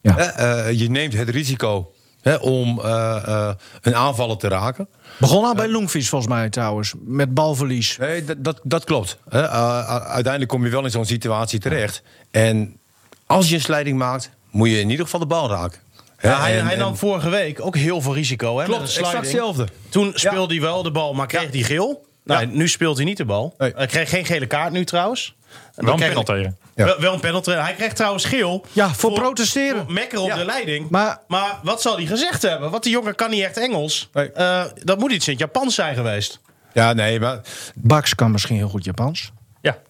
[0.00, 0.16] Ja.
[0.18, 1.93] Eh, je neemt het risico
[2.24, 4.88] hè, om eh, eh, een aanvaller te raken.
[5.18, 6.92] Begon al bij Longfiets volgens mij trouwens.
[7.04, 7.96] Met balverlies.
[7.96, 9.18] Nee, dat, dat, dat klopt.
[9.28, 9.42] Hè.
[9.42, 12.02] Eh, uiteindelijk kom je wel in zo'n situatie terecht.
[12.30, 12.76] En
[13.26, 15.80] als je een slijding maakt, moet je in ieder geval de bal raken.
[16.20, 18.58] Ja, hij, en- hij en- nam vorige week ook heel veel risico.
[18.58, 19.68] Hè, Klopt, een exact hetzelfde.
[19.88, 22.06] Toen speelde hij wel de bal, maar kreeg hij geel.
[22.24, 22.46] Nou, Ja.
[22.56, 23.54] nu speelt hij niet de bal.
[23.58, 23.72] Nee.
[23.76, 25.34] Hij kreeg geen gele kaart nu trouwens.
[25.48, 26.58] En Wel dan een kreeg- panel tegen.
[26.74, 26.84] Ja.
[26.84, 27.50] Wel, wel een penalty.
[27.50, 28.64] Hij kreeg trouwens geel.
[28.72, 29.82] Ja, voor protesteren.
[29.84, 30.34] voor mekker op Ja.
[30.36, 30.88] de leiding.
[30.90, 32.70] Maar- Maar, wat zal hij gezegd hebben?
[32.70, 34.08] Want die jongen kan niet echt Engels.
[34.12, 34.32] Nee.
[34.32, 36.40] Eh, dat moet iets in het Japans zijn geweest.
[36.72, 37.40] Ja, nee, maar
[37.74, 39.30] Bax kan misschien heel goed Japans.
[39.60, 39.78] Ja.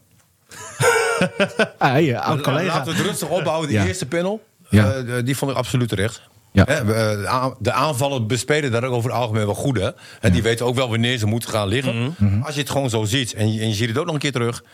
[1.79, 2.67] Ah, ja, oud La- collega.
[2.77, 3.69] Laten we het rustig opbouwen.
[3.69, 3.87] Die Ja.
[3.87, 4.93] eerste panel, Ja.
[4.93, 6.21] eh, die vond ik absoluut terecht.
[6.55, 6.67] Ja.
[6.67, 9.79] Eh, de aan- de aanvallen bespelen daar ook over het algemeen wel goed.
[9.79, 9.91] Hè?
[10.21, 12.15] En die weten ook wel wanneer ze moeten gaan liggen.
[12.19, 12.43] Mhm.
[12.43, 14.21] Als je het gewoon zo ziet en je, en je ziet het ook nog een
[14.21, 14.65] keer terug,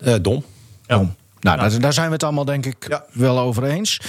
[0.00, 0.44] eh, dom.
[0.86, 1.14] Dom.
[1.40, 3.04] Nou, daar, daar zijn we het allemaal denk ik Ja.
[3.12, 4.00] wel over eens.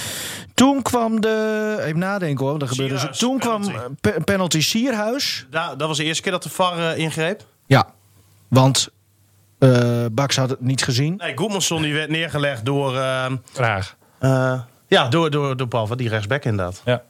[0.54, 1.76] Toen kwam de...
[1.80, 2.94] Even nadenken hoor, er gebeurde...
[2.96, 3.70] Sierhuis, Toen penalty.
[3.70, 5.46] kwam pe- penalty Sierhuis.
[5.50, 7.44] Da- dat was de eerste keer dat de VAR eh, ingreep.
[7.66, 7.86] Ja,
[8.48, 8.88] want
[9.58, 11.14] eh Baks had het niet gezien.
[11.16, 12.96] Nee, Goedmanson die werd neergelegd door...
[12.96, 13.96] eh, Graag.
[14.18, 16.82] eh, ja, door, door, door Paul, die rechtsback inderdaad.
[16.84, 17.02] Ja,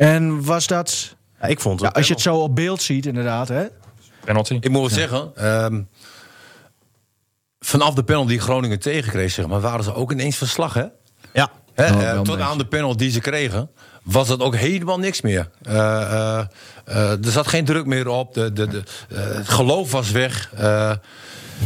[0.00, 1.14] En was dat...
[1.40, 1.96] Ja, ik vond Ja, het...
[1.96, 3.64] als je het zo op beeld ziet inderdaad, hè?
[4.24, 4.54] penalty.
[4.60, 5.82] Ik moet wel zeggen, ehm,
[7.60, 10.84] vanaf de penalty die Groningen tegenkreeg, zeg maar, waren ze ook ineens verslag, hè?
[11.32, 11.50] Ja.
[11.74, 13.70] Hè, Oh, eh, tot aan de penalty die ze kregen,
[14.02, 15.50] was dat ook helemaal niks meer.
[15.62, 16.38] Eh, eh,
[16.84, 20.50] eh, er zat geen druk meer op, de, de, de, eh, het geloof was weg.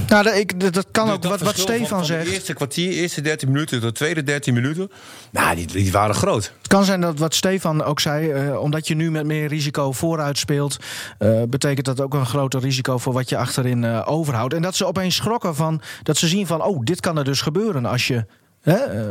[0.09, 2.27] Nou, dat, ik, dat kan dus ook, dat wat, wat van- Stefan van zegt.
[2.27, 4.91] De eerste kwartier, eerste 13 minuten, de tweede 13 minuten,
[5.31, 6.53] nou, die, die waren groot.
[6.59, 9.93] Het kan zijn dat wat Stefan ook zei, eh, omdat je nu met meer risico
[9.93, 10.77] vooruit speelt,
[11.19, 14.55] eh, betekent dat ook een groter risico voor wat je achterin eh, overhoudt.
[14.55, 17.41] En dat ze opeens schrokken van, dat ze zien van, oh, dit kan er dus
[17.41, 18.27] gebeuren als je.
[18.63, 19.11] Hè, eh,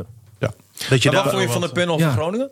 [0.90, 2.04] Dat je Maar daar wat vond je van de panel Ja.
[2.06, 2.50] van Groningen?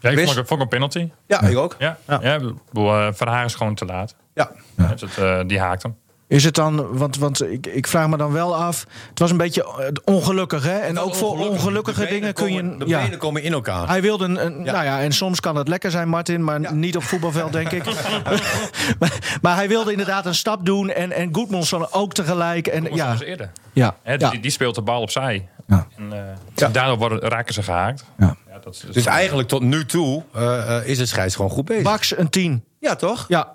[0.00, 1.10] Ja, ik vond, vond een penalty.
[1.26, 1.76] Ja, ik ook.
[1.78, 2.20] Ja, ja.
[2.34, 4.14] ik bedoel, eh, Verhagen is gewoon te laat.
[4.34, 4.50] Ja.
[4.76, 5.96] Dus het, eh, die haakt hem.
[6.32, 9.36] Is het dan, want, want ik, ik vraag me dan wel af, het was een
[9.36, 10.78] beetje eh, ongelukkig, hè?
[10.78, 11.58] En ook voor ongelukkig.
[11.58, 12.76] ongelukkige dingen kun je.
[12.76, 13.02] De ja.
[13.02, 13.88] benen komen in elkaar.
[13.88, 16.96] Hij wilde een, een- nou ja, en soms kan het lekker zijn, Martin, maar niet
[16.96, 17.84] op voetbalveld, denk ik.
[18.98, 22.66] maar, maar hij wilde inderdaad een stap doen en, en Goedmanson ook tegelijk.
[22.66, 22.90] En, Ja.
[22.94, 23.50] ja, eerder.
[23.72, 25.48] ja, die, die speelt de bal opzij.
[25.66, 25.86] Ja.
[25.96, 26.12] En,
[26.56, 28.04] eh, Daardoor worden, raken ze gehaakt.
[28.18, 28.36] Ja.
[28.48, 31.64] Ja, dat is, Dus eigenlijk tot nu toe eh, eh, is het scheids gewoon goed
[31.64, 31.82] bezig.
[31.82, 32.64] Max een 10.
[32.80, 33.24] Ja, toch?
[33.28, 33.52] Ja.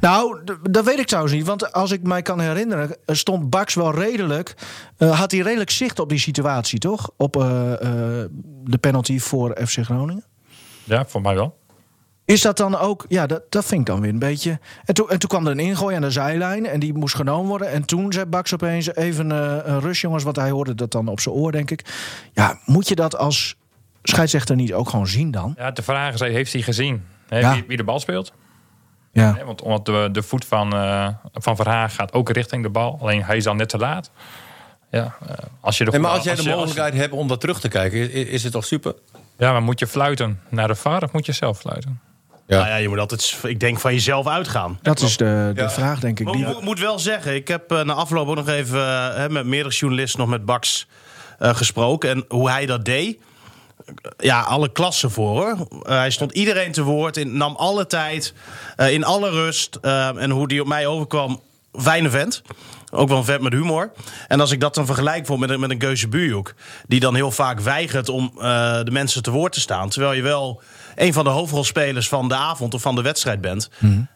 [0.00, 0.38] Nou,
[0.70, 1.46] dat weet ik trouwens niet.
[1.46, 4.54] Want als ik mij kan herinneren, eh, stond Bax wel redelijk.
[4.96, 7.10] eh, had hij redelijk zicht op die situatie, toch?
[7.16, 7.42] Op eh,
[8.64, 10.24] de penalty voor FC Groningen.
[10.84, 11.56] ja, voor mij wel.
[12.24, 14.58] Is dat dan ook, ja, dat, dat vind ik dan weer een beetje.
[14.84, 17.48] En toen, en toen kwam er een ingooi aan de zijlijn en die moest genomen
[17.48, 17.68] worden.
[17.70, 21.20] En toen zei Bax opeens even een rust, jongens, want hij hoorde dat dan op
[21.20, 21.84] zijn oor, denk ik.
[22.32, 23.56] Ja, moet je dat als
[24.02, 25.54] scheidsrechter niet ook gewoon zien dan?
[25.58, 27.52] Ja, de vraag is, heeft hij gezien hè, Ja.
[27.52, 28.32] wie, wie de bal speelt?
[29.22, 29.38] Ja.
[29.44, 32.98] Want omdat de, de voet van, eh van Verhagen gaat ook richting de bal.
[33.00, 34.10] Alleen hij is dan net te laat.
[34.90, 37.40] Ja, eh, als je de Nee, maar als jij de je- mogelijkheid hebt om dat
[37.40, 38.94] terug te kijken, is, is het toch super?
[39.38, 42.00] ja, maar moet je fluiten naar de VAR of moet je zelf fluiten?
[42.46, 42.56] Ja.
[42.56, 44.78] Nou ja, je moet altijd, ik denk, van jezelf uitgaan.
[44.82, 45.70] Dat is de, de Ja.
[45.70, 46.24] vraag, denk ik.
[46.26, 49.28] Maar Die, ik moet wel zeggen, ik heb eh, na afloop ook nog even hè,
[49.30, 50.86] met meerdere journalisten nog met Bax
[51.38, 52.10] eh, gesproken.
[52.10, 53.18] En hoe hij dat deed.
[54.18, 55.68] Ja, alle klassen voor hoor.
[55.82, 58.32] Eh, hij stond iedereen te woord, in, nam alle tijd,
[58.76, 59.78] eh, in alle rust.
[59.82, 61.40] eh, en hoe die op mij overkwam,
[61.72, 62.42] fijne vent.
[62.92, 63.92] Ook wel een vent met humor.
[64.28, 66.54] En als ik dat dan vergelijk bijvoorbeeld met, een- met een Geuze Buurhoek...
[66.86, 68.32] die dan heel vaak weigert om
[68.84, 69.88] de mensen te woord te staan...
[69.88, 70.62] terwijl je wel
[70.94, 73.70] een van de hoofdrolspelers van de avond of van de wedstrijd bent...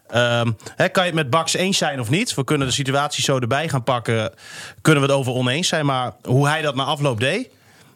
[0.07, 2.33] Ehm, hè, kan je het met Bax eens zijn of niet?
[2.33, 4.33] We kunnen de situatie zo erbij gaan pakken.
[4.81, 5.85] Kunnen we het over oneens zijn.
[5.85, 7.49] Maar hoe hij dat na afloop deed,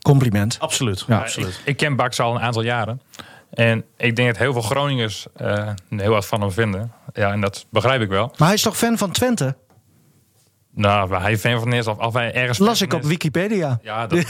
[0.03, 0.57] compliment.
[0.59, 1.03] absoluut.
[1.07, 1.17] Ja.
[1.19, 1.49] absoluut.
[1.49, 3.01] Ik, ik ken Bax al een aantal jaren.
[3.53, 6.91] En ik denk dat heel veel Groningers eh, heel wat van hem vinden.
[7.13, 8.33] Ja, en dat begrijp ik wel.
[8.37, 9.55] Maar hij is toch fan van Twente?
[10.75, 12.57] Nou, hij fan van is of, of hij ergens...
[12.57, 13.03] Las ik op.
[13.03, 13.79] Wikipedia.
[13.81, 14.19] Ja, dat,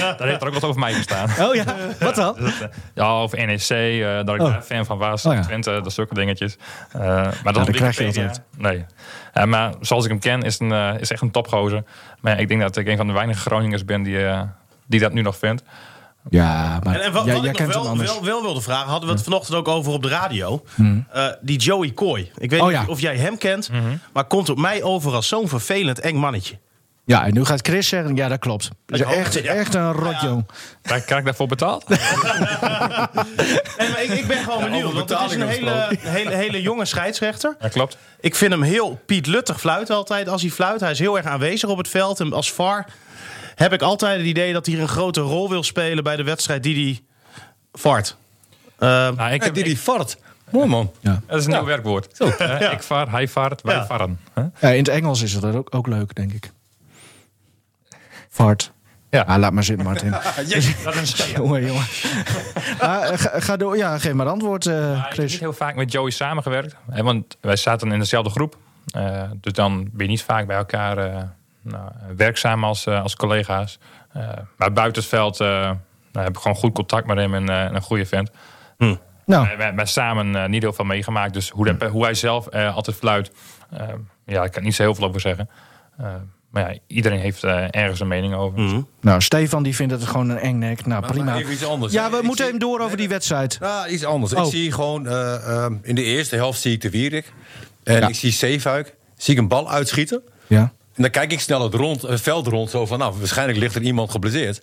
[0.00, 1.30] dat, daar heeft er ook wat over mij gestaan.
[1.48, 1.64] Oh ja,
[2.00, 2.36] wat dan?
[2.94, 4.52] Ja, over NEC, eh, dat ik Oh.
[4.52, 5.26] daar fan van was.
[5.26, 5.40] Oh ja.
[5.40, 6.56] Twente, dat zulke dingetjes.
[6.92, 7.00] Eh,
[7.44, 8.40] maar dat krijg je altijd.
[8.56, 8.84] Nee.
[9.32, 11.84] Eh, maar zoals ik hem ken, is, een, eh, is echt een topgozer.
[12.20, 14.42] Maar ja, ik denk dat ik een van de weinige Groningers ben die, eh,
[14.86, 15.62] die dat nu nog vindt.
[16.30, 18.88] Ja, maar En, en wat, jij, wat jij ik nog wel, wel, wel wilde vragen,
[18.88, 20.64] hadden we het vanochtend ook over op de radio.
[21.10, 22.30] Eh, die Joey Coy.
[22.38, 22.84] Ik weet Oh niet ja.
[22.86, 23.70] of jij hem kent,
[24.12, 26.58] maar komt op mij over als zo'n vervelend eng mannetje.
[27.06, 28.68] Ja, en nu gaat Chris zeggen, ja, dat klopt.
[28.86, 29.52] Is echt, het, ja.
[29.52, 30.46] echt een rotjong.
[30.82, 31.84] Krijg, krijg ik daarvoor betaald?
[33.78, 36.84] Nee, maar ik, ik ben gewoon benieuwd, want het is een hele, hele, hele jonge
[36.84, 37.56] scheidsrechter.
[37.60, 37.96] Ja, klopt.
[38.20, 40.80] Ik vind hem heel Piet Luttig fluiten altijd als hij fluit.
[40.80, 42.20] Hij is heel erg aanwezig op het veld.
[42.20, 42.86] En als VAR
[43.56, 46.62] heb ik altijd het idee dat hij een grote rol wil spelen bij de wedstrijd
[46.62, 47.00] die hij
[47.72, 48.16] vaart.
[48.78, 50.16] Eh, Nou, ik heb, die ik- die fart.
[50.50, 50.92] Mooi man.
[51.26, 52.20] dat is een nieuw werkwoord.
[52.38, 53.86] Eh, Ik vaar, hij vaart, wij Ja.
[53.86, 54.20] varen.
[54.60, 56.50] Ja, in het Engels is het ook, ook leuk, denk ik.
[58.30, 58.72] Fart.
[59.10, 59.22] Ja.
[59.22, 60.10] Ah, laat maar zitten, Martin.
[60.84, 61.84] Dat is jongen, jongen.
[62.78, 63.76] Ah, eh, ga, ga door.
[63.76, 65.30] Ja, geef maar antwoord, eh, Ja, ik heb Chris.
[65.32, 66.76] niet heel vaak met Joey samengewerkt.
[66.90, 68.56] Hè, want wij zaten in dezelfde groep.
[68.90, 71.22] Eh, dus dan ben je niet vaak bij elkaar eh,
[71.70, 73.78] nou, werkzaam als, eh, als collega's.
[74.12, 75.48] Eh, maar buiten het veld eh,
[76.12, 78.30] nou, heb ik gewoon goed contact met hem en eh, een goede vent.
[78.78, 81.32] Nou, Wij, wij, wij samen eh, niet heel veel meegemaakt.
[81.34, 83.30] Dus hoe, dat- hoe hij zelf eh, altijd fluit,
[83.70, 83.88] eh,
[84.26, 85.48] ja, ik kan niet zo heel veel over zeggen.
[85.98, 86.06] Eh,
[86.50, 88.84] maar ja, iedereen heeft eh, ergens een mening over.
[89.00, 90.86] nou, Stefan die vindt het gewoon een engnek.
[90.86, 91.36] Nou, Maar prima.
[91.36, 91.92] even iets anders.
[91.92, 93.56] Ja, we Ik moeten zie- even door over die wedstrijd.
[93.60, 94.34] Ja, iets anders.
[94.34, 94.44] Oh.
[94.44, 97.32] Ik zie gewoon eh, ehm, in de eerste helft zie ik de Wierik.
[97.84, 98.08] En Ja.
[98.08, 98.94] ik zie Zeefuik.
[99.16, 100.22] Zie ik een bal uitschieten.
[100.46, 100.72] Ja.
[100.96, 103.74] En dan kijk ik snel het, rond, het veld rond, zo van, nou, waarschijnlijk ligt
[103.74, 104.62] er iemand geblesseerd.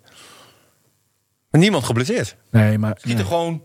[1.49, 2.35] Maar niemand geblesseerd.
[2.51, 2.97] Nee, maar...
[3.01, 3.61] Schieten gewoon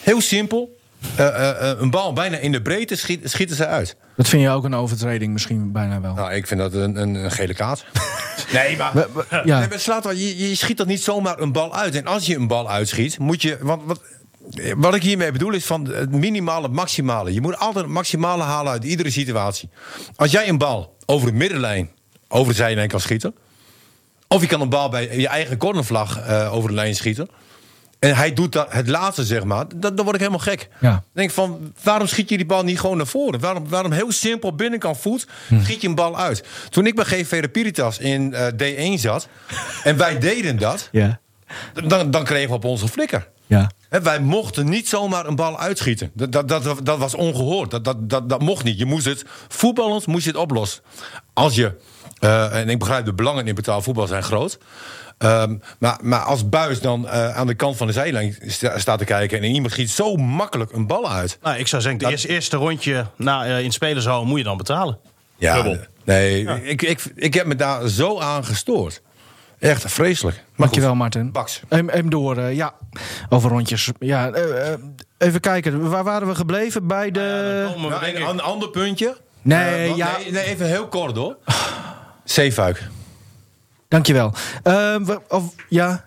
[0.00, 0.78] heel simpel.
[1.16, 3.96] eh, eh, eh, een bal bijna in de breedte schiet- schieten ze uit.
[4.16, 6.14] Dat vind je ook een overtreding misschien bijna wel.
[6.14, 7.84] Nou, ik vind dat een, een, een gele kaart.
[8.52, 9.58] nee, maar, We- we- ja.
[9.58, 11.94] nee, maar slaat wel, je, je schiet dat niet zomaar een bal uit.
[11.94, 13.58] En als je een bal uitschiet, moet je.
[13.60, 14.00] Want, wat,
[14.76, 17.32] wat ik hiermee bedoel is van het minimale, het maximale.
[17.34, 19.68] Je moet altijd het maximale halen uit iedere situatie.
[20.16, 21.90] Als jij een bal over de middenlijn,
[22.28, 23.34] over de zijlijn kan schieten.
[24.28, 27.28] Of je kan een bal bij je eigen cornervlag eh, over de lijn schieten.
[27.98, 29.64] En hij doet dat, het laatste, zeg maar.
[29.76, 30.68] Dan, dan word ik helemaal gek.
[30.80, 30.90] Ja.
[30.90, 33.40] Dan denk ik van, waarom schiet je die bal niet gewoon naar voren?
[33.40, 35.26] Waarom, waarom heel simpel binnenkant voet
[35.62, 36.44] schiet je een bal uit?
[36.68, 39.28] Toen ik bij GV Piritas in eh, D1 zat
[39.84, 41.20] en wij deden dat, Ja.
[41.86, 43.28] dan, dan kregen we op onze flikker.
[43.56, 43.70] Ja.
[44.02, 46.10] Wij mochten niet zomaar een bal uitschieten.
[46.14, 47.70] Dat, dat, dat, dat was ongehoord.
[47.70, 48.78] Dat, dat, dat, dat mocht niet.
[48.78, 50.82] Je moest het, voetballend moest je het oplossen.
[51.32, 51.72] Als je,
[52.18, 54.58] eh, en ik begrijp de belangen in betaald voetbal zijn groot.
[55.18, 58.98] Ehm, maar, maar als Buis dan eh, aan de kant van de zijlijn sta- staat
[58.98, 59.38] te kijken...
[59.38, 61.38] en iemand schiet zo makkelijk een bal uit.
[61.42, 64.44] Nou, ik zou zeggen, de Dat- eerste, eerste rondje na, eh, in spelershal moet je
[64.44, 64.98] dan betalen.
[65.36, 65.76] Ja, Dubbel.
[66.04, 69.02] nee, Ik, ik, ik heb me daar zo aan gestoord.
[69.62, 70.36] Echt vreselijk.
[70.36, 71.32] Maar Dankjewel, goed, Martin.
[71.32, 71.60] Baks.
[71.68, 72.74] Hem, hem door, eh, ja.
[73.28, 73.90] Over rondjes.
[73.98, 74.78] Ja, eh, eh,
[75.18, 75.90] even kijken.
[75.90, 76.86] Waar waren we gebleven?
[76.86, 77.20] Bij de...
[77.76, 79.16] Nou, denk een, ander puntje.
[79.42, 80.16] Nee, ja.
[80.18, 81.36] nee, nee, even heel kort hoor.
[82.24, 82.88] Zeefuik.
[83.88, 84.34] Dankjewel.
[84.62, 86.04] Eh, we- of, ja,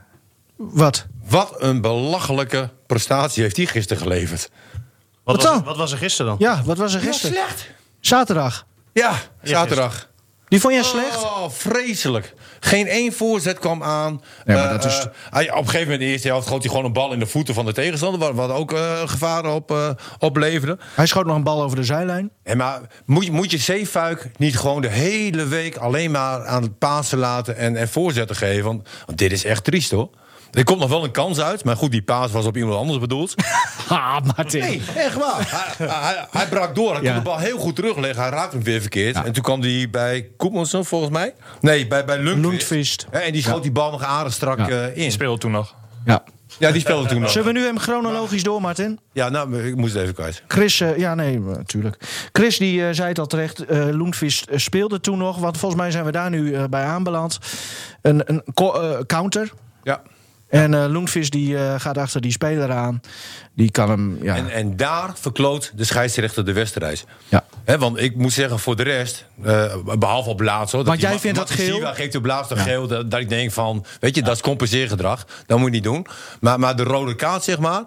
[0.55, 1.05] wat?
[1.27, 4.49] Wat een belachelijke prestatie heeft hij gisteren geleverd.
[4.71, 4.79] wat,
[5.23, 5.63] wat was, dan?
[5.63, 6.47] wat was er gisteren dan?
[6.47, 7.35] Ja, wat was er gisteren?
[7.35, 7.69] slecht.
[7.99, 8.65] Zaterdag.
[8.93, 10.09] Ja, zaterdag.
[10.47, 11.23] Die vond jij slecht?
[11.23, 12.33] Oh, vreselijk.
[12.59, 14.21] Geen één voorzet kwam aan.
[14.45, 16.45] Nee, maar Eh, dat is- eh, hij, op een gegeven moment in de eerste helft
[16.47, 18.19] schoot hij gewoon een bal in de voeten van de tegenstander.
[18.19, 20.77] Wat, wat ook eh, gevaren op, eh, opleverde.
[20.95, 22.29] Hij schoot nog een bal over de zijlijn.
[22.43, 26.61] En maar moet, je- moet je Zeefuik niet gewoon de hele week alleen maar aan
[26.61, 28.63] het pasen laten en, en voorzetten geven?
[28.63, 30.09] Want, want dit is echt triest hoor.
[30.51, 32.99] Er komt nog wel een kans uit, maar goed, die paas was op iemand anders
[32.99, 33.33] bedoeld.
[33.87, 34.59] Ha, Martin.
[34.61, 35.47] Nee, echt waar.
[35.77, 36.93] Hij, hij, hij brak door.
[36.93, 37.07] Hij Ja.
[37.13, 38.21] kon de bal heel goed terugleggen.
[38.21, 39.15] Hij raakte hem weer verkeerd.
[39.15, 41.33] En toen kwam hij bij Koepmanson, volgens mij.
[41.61, 43.05] Nee, bij, bij Lundqvist.
[43.11, 44.67] En die schoot die bal nog aardig strak Ja.
[44.69, 44.93] eh, in.
[44.93, 45.75] Die speelde toen nog.
[46.05, 46.23] Ja.
[46.57, 47.29] Ja, die speelde toen nog.
[47.31, 48.99] Zullen we nu hem chronologisch door, Martin?
[49.13, 50.43] Ja, nou, ik moest het even kwijt.
[50.47, 51.97] Chris, eh, ja, nee, natuurlijk.
[52.31, 53.65] Chris die eh, zei het al terecht.
[53.65, 55.37] eh Lundqvist eh, speelde toen nog.
[55.37, 57.39] Want volgens mij zijn we daar nu eh, bij aanbeland.
[58.01, 59.51] Een, een co- eh, counter.
[59.83, 60.01] Ja.
[60.49, 63.01] En eh Lundqvist die eh, gaat achter die speler aan.
[63.55, 64.35] Die kan hem, ja.
[64.35, 67.05] En, en daar verkloot de scheidsrechter de wedstrijd.
[67.29, 67.43] ja.
[67.79, 70.73] Want ik moet zeggen, voor de rest, eh, behalve op laatst...
[70.73, 71.93] Hoor, Want die jij vindt dat geel?
[71.93, 73.85] geeft op laatst een geel, dat, dat ik denk van...
[73.99, 76.05] Weet je, dat is compenseergedrag, dat moet je niet doen.
[76.39, 77.83] Maar, maar de rode kaart, zeg maar,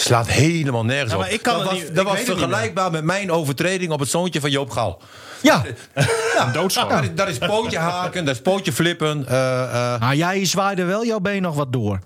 [0.00, 1.22] slaat helemaal nergens Ja, op.
[1.22, 4.08] maar ik kan dat was, niet- dat ik was vergelijkbaar met mijn overtreding op het
[4.08, 5.02] zoontje van Joop Gal.
[5.42, 5.62] Ja,
[6.36, 6.90] Ja, Doodschap.
[6.90, 9.26] Dat, is, dat is pootje haken, dat is pootje flippen.
[9.28, 9.62] eh,
[9.94, 10.00] eh.
[10.00, 11.98] nou jij zwaaide wel jouw been nog wat door.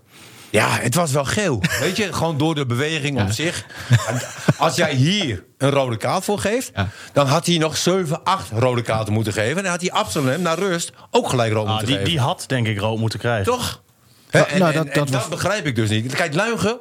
[0.50, 1.62] Ja, het was wel geel.
[1.80, 3.64] Weet je, gewoon door de beweging op zich.
[4.58, 6.88] Als jij hier een rode kaart voor geeft, Ja.
[7.12, 9.56] dan had hij nog 7, 8 rode kaarten moeten geven.
[9.56, 12.10] En dan had hij Absalem naar rust ook gelijk rood Ah, moeten die, geven.
[12.10, 13.44] die had denk ik rood moeten krijgen.
[13.52, 13.82] Toch?
[14.30, 16.14] En, nou, en- dat- en dat dat, was- begrijp ik dus niet.
[16.14, 16.78] Kijk, Luigen,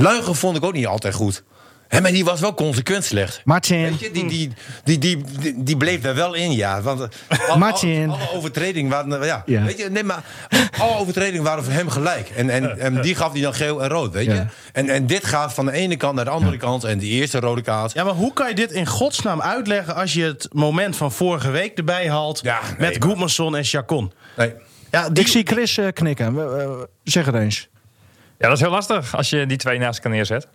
[0.00, 1.42] Luigen vond ik ook niet altijd goed.
[1.88, 3.40] Hè, maar die was wel consequent slecht.
[3.44, 3.82] Martin.
[3.82, 4.52] Weet je, die, die,
[4.84, 4.98] die,
[5.40, 6.82] die, die, bleef daar wel in, ja.
[6.82, 8.10] Want eh, al- Martin.
[8.10, 9.62] alle overtredingen waren, ja, Ja.
[9.62, 10.22] Weet je, nee, maar
[10.78, 12.30] alle overtredingen waren voor hem gelijk.
[12.30, 14.34] En, en, en die gaf hij dan geel en rood, weet je.
[14.34, 14.48] Ja.
[14.72, 16.84] En, en dit gaat van de ene kant naar de andere kant.
[16.84, 17.92] En die eerste rode kaart.
[17.92, 21.50] Ja, maar hoe kan je dit in godsnaam uitleggen als je het moment van vorige
[21.50, 24.12] week erbij haalt Ja, nee, met Goedmanson en Chacon?
[24.36, 24.52] Nee.
[24.90, 26.36] Ja, die, Ik zie Chris eh, knikken.
[27.04, 27.68] Zeg het eens.
[28.38, 30.48] Ja, dat is heel lastig als je die twee naast elkaar neerzet.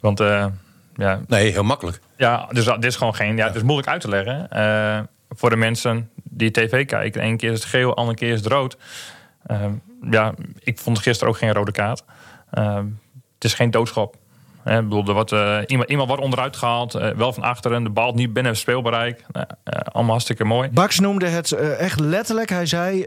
[0.00, 0.46] Want eh,
[0.94, 2.00] ja, nee, heel makkelijk.
[2.16, 3.36] ja, dus dat- dit is gewoon geen.
[3.36, 4.50] Ja, het is moeilijk uit te leggen.
[4.50, 4.98] Eh,
[5.30, 7.24] voor de mensen die tv kijken.
[7.24, 8.76] Eén keer is het geel, andere keer is het rood.
[9.46, 9.64] Eh,
[10.10, 12.02] ja, ik vond gisteren ook geen rode kaart.
[12.50, 12.76] Eh,
[13.34, 14.16] het is geen doodschop.
[14.62, 17.84] Hè, ik bedoel, er wordt, eh, iemand, iemand wordt onderuit gehaald, eh, wel van achteren,
[17.84, 19.24] de bal niet binnen het speelbereik.
[19.32, 19.46] Nou,
[19.84, 20.68] allemaal hartstikke mooi.
[20.70, 22.48] Bax noemde het echt letterlijk.
[22.50, 23.06] Hij zei.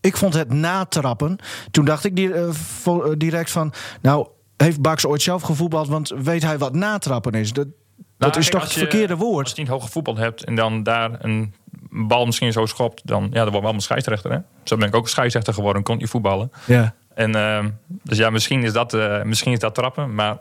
[0.00, 1.38] Ik vond het natrappen.
[1.70, 2.46] Toen dacht ik eh,
[2.84, 3.72] eh, direct van.
[4.00, 5.88] Nou, heeft Bax ooit zelf gevoetbald?
[5.88, 7.52] Want weet hij wat natrappen is?
[7.52, 9.48] Dat, dat Nou, is toch als het je- verkeerde Als woord?
[9.48, 11.54] je niet hoog gevoetbald hebt en dan daar een
[11.90, 14.30] bal misschien zo schopt, dan, ja, dan wordt wel een scheidsrechter.
[14.32, 14.38] Hè?
[14.64, 16.52] Zo ben ik ook een scheidsrechter geworden, kon je voetballen.
[16.66, 16.94] Ja.
[17.20, 20.38] En, ehm, dus ja, misschien is, dat, eh, misschien is dat trappen, maar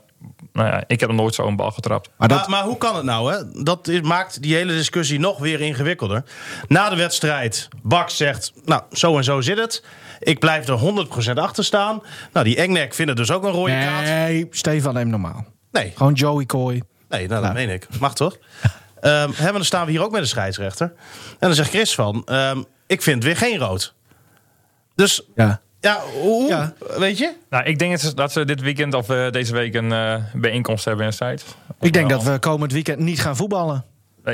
[0.53, 2.09] nou ja, ik heb nog nooit zo een bal getrapt.
[2.17, 3.33] Maar dat, Maar, maar hoe kan het nou?
[3.33, 3.63] Hè?
[3.63, 6.23] Dat is- maakt die hele discussie nog weer ingewikkelder.
[6.67, 9.83] Na de wedstrijd, Bak zegt, nou, zo en zo zit het.
[10.19, 12.01] Ik blijf er 100% achter staan.
[12.33, 14.05] Nou, die Engnek vinden dus ook een rode kaart.
[14.05, 15.45] nee, Stefan, neem normaal.
[15.71, 16.81] Nee, Gewoon Joey Coy.
[17.09, 17.87] nee nou, dat meen ik.
[17.99, 18.37] Mag toch?
[18.99, 20.85] Ehm, hè, maar dan staan we hier ook met een scheidsrechter.
[21.29, 23.93] En dan zegt Chris van, ehm, ik vind weer geen rood.
[24.95, 25.61] Dus Ja.
[25.81, 26.73] Ja, hoe, Ja.
[26.97, 27.33] weet je?
[27.49, 30.15] Nou, ik denk dat ze- dat ze dit weekend of eh, deze week een eh,
[30.33, 31.43] bijeenkomst hebben in site.
[31.81, 33.83] Ik denk dat we komend weekend niet gaan voetballen.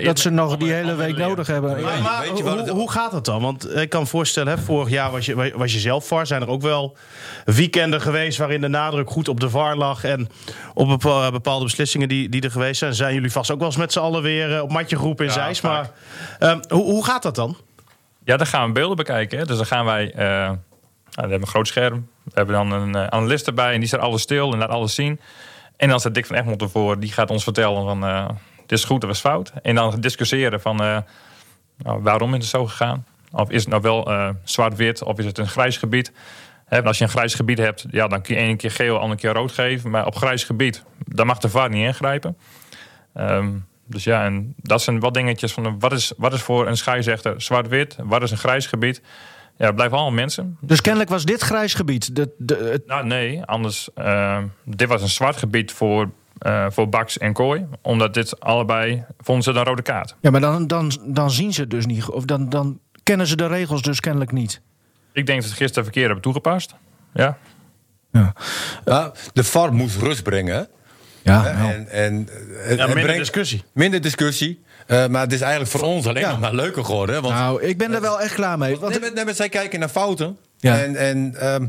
[0.03, 1.81] Dat ze nog die hele week nodig hebben.
[1.81, 3.41] Maar, maar weet je wat hoe, het- hoe gaat dat dan?
[3.41, 6.27] Want ik kan me voorstellen, hè, vorig jaar was je, was je zelf VAR.
[6.27, 6.97] Zijn er ook wel
[7.45, 10.03] weekenden geweest waarin de nadruk goed op de VAR lag...
[10.03, 10.29] en
[10.73, 12.93] op bepa- bepaalde beslissingen die, die er geweest zijn.
[12.95, 15.31] Zijn jullie vast ook wel eens met z'n allen weer eh, op matje groepen in
[15.31, 15.63] Ja, Zeist.
[15.63, 15.89] Maar
[16.39, 17.57] ehm, hoe, hoe gaat dat dan?
[18.23, 19.39] Ja, dan gaan we beelden bekijken.
[19.39, 19.45] Hè.
[19.45, 20.13] Dus dan gaan wij...
[21.15, 22.07] we hebben een groot scherm.
[22.23, 24.95] We hebben dan een eh, analist erbij en die staat alles stil en laat alles
[24.95, 25.19] zien.
[25.77, 26.99] En dan staat Dick van Egmond ervoor.
[26.99, 28.05] Die gaat ons vertellen van...
[28.05, 28.29] eh
[28.65, 29.51] dit is goed, dat was fout.
[29.61, 30.83] En dan discussiëren van...
[30.83, 30.97] eh,
[31.77, 33.05] nou, waarom is het zo gegaan?
[33.31, 36.11] Of is het nou wel zwart-wit of is het een grijs gebied?
[36.83, 39.33] Als je een grijs gebied hebt, ja, dan kun je één keer geel, andere keer
[39.33, 39.89] rood geven.
[39.89, 42.37] Maar op grijs gebied, daar mag de VAR niet ingrijpen.
[43.13, 43.49] Ehm,
[43.85, 45.79] dus ja, en dat zijn wat dingetjes van...
[45.79, 47.95] wat is, wat is voor een scheidsrechter zwart-wit?
[48.03, 49.01] Wat is een grijs gebied?
[49.57, 50.57] Ja, het blijven allemaal mensen.
[50.61, 52.15] Dus kennelijk was dit grijs gebied.
[52.15, 53.89] De, de, het- Nou, nee, anders.
[53.95, 57.65] eh, dit was een zwart gebied voor, eh voor Bax en Kooi.
[57.81, 60.15] Omdat dit allebei vonden ze een rode kaart.
[60.21, 62.05] ja, maar dan, dan, dan zien ze het dus niet.
[62.09, 64.61] Of dan, dan kennen ze de regels dus kennelijk niet.
[65.11, 66.75] Ik denk dat ze gisteren verkeerd hebben toegepast.
[67.13, 67.37] Ja.
[68.85, 70.67] Ja, de VAR moest rust brengen.
[71.23, 73.63] Ja, En, en, eh, het Ja, minder brengt- discussie.
[73.73, 74.63] Minder discussie.
[74.85, 76.29] Eh, maar het is eigenlijk voor ons alleen Ja.
[76.29, 77.15] nog maar leuker geworden.
[77.15, 78.77] hè, Want, Nou, ik ben er wel echt klaar mee.
[78.77, 80.37] Want, nee, maar, nee, maar zij kijken naar fouten.
[80.57, 80.79] Ja.
[80.79, 81.67] En, en, ehm,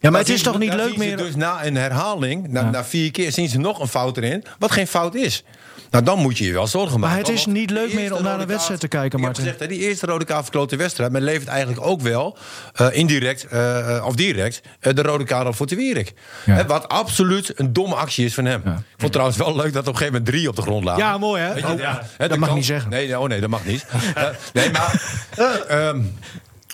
[0.00, 1.16] ja, maar het is toch niet leuk meer...
[1.16, 4.44] Dus na een herhaling, na, na vier keer, zien ze nog een fout erin.
[4.58, 5.44] Wat geen fout is.
[5.90, 7.18] Nou, dan moet je je wel zorgen maken.
[7.18, 9.42] het is niet leuk meer om naar een wedstrijd te kijken, Ik heb Martin.
[9.42, 11.12] gezegd, hè, die eerste rode kaart verkloot de wedstrijd.
[11.12, 12.36] Maar levert eigenlijk ook wel,
[12.74, 16.12] eh, indirect eh, of direct, eh, de rode kaart op voor de Wierik.
[16.44, 16.54] Ja.
[16.54, 18.60] Hè, wat absoluut een domme actie is van hem.
[18.60, 20.84] Ik vond het trouwens wel leuk dat op een gegeven moment drie op de grond
[20.84, 21.02] lagen.
[21.02, 21.52] Ja, mooi hè?
[21.54, 22.90] Je, Oh, ja, hè, dat mag kans- niet zeggen.
[22.90, 23.86] Nee, nee, oh nee, dat mag niet.
[24.52, 25.02] Nee, maar...
[25.68, 26.00] ehm,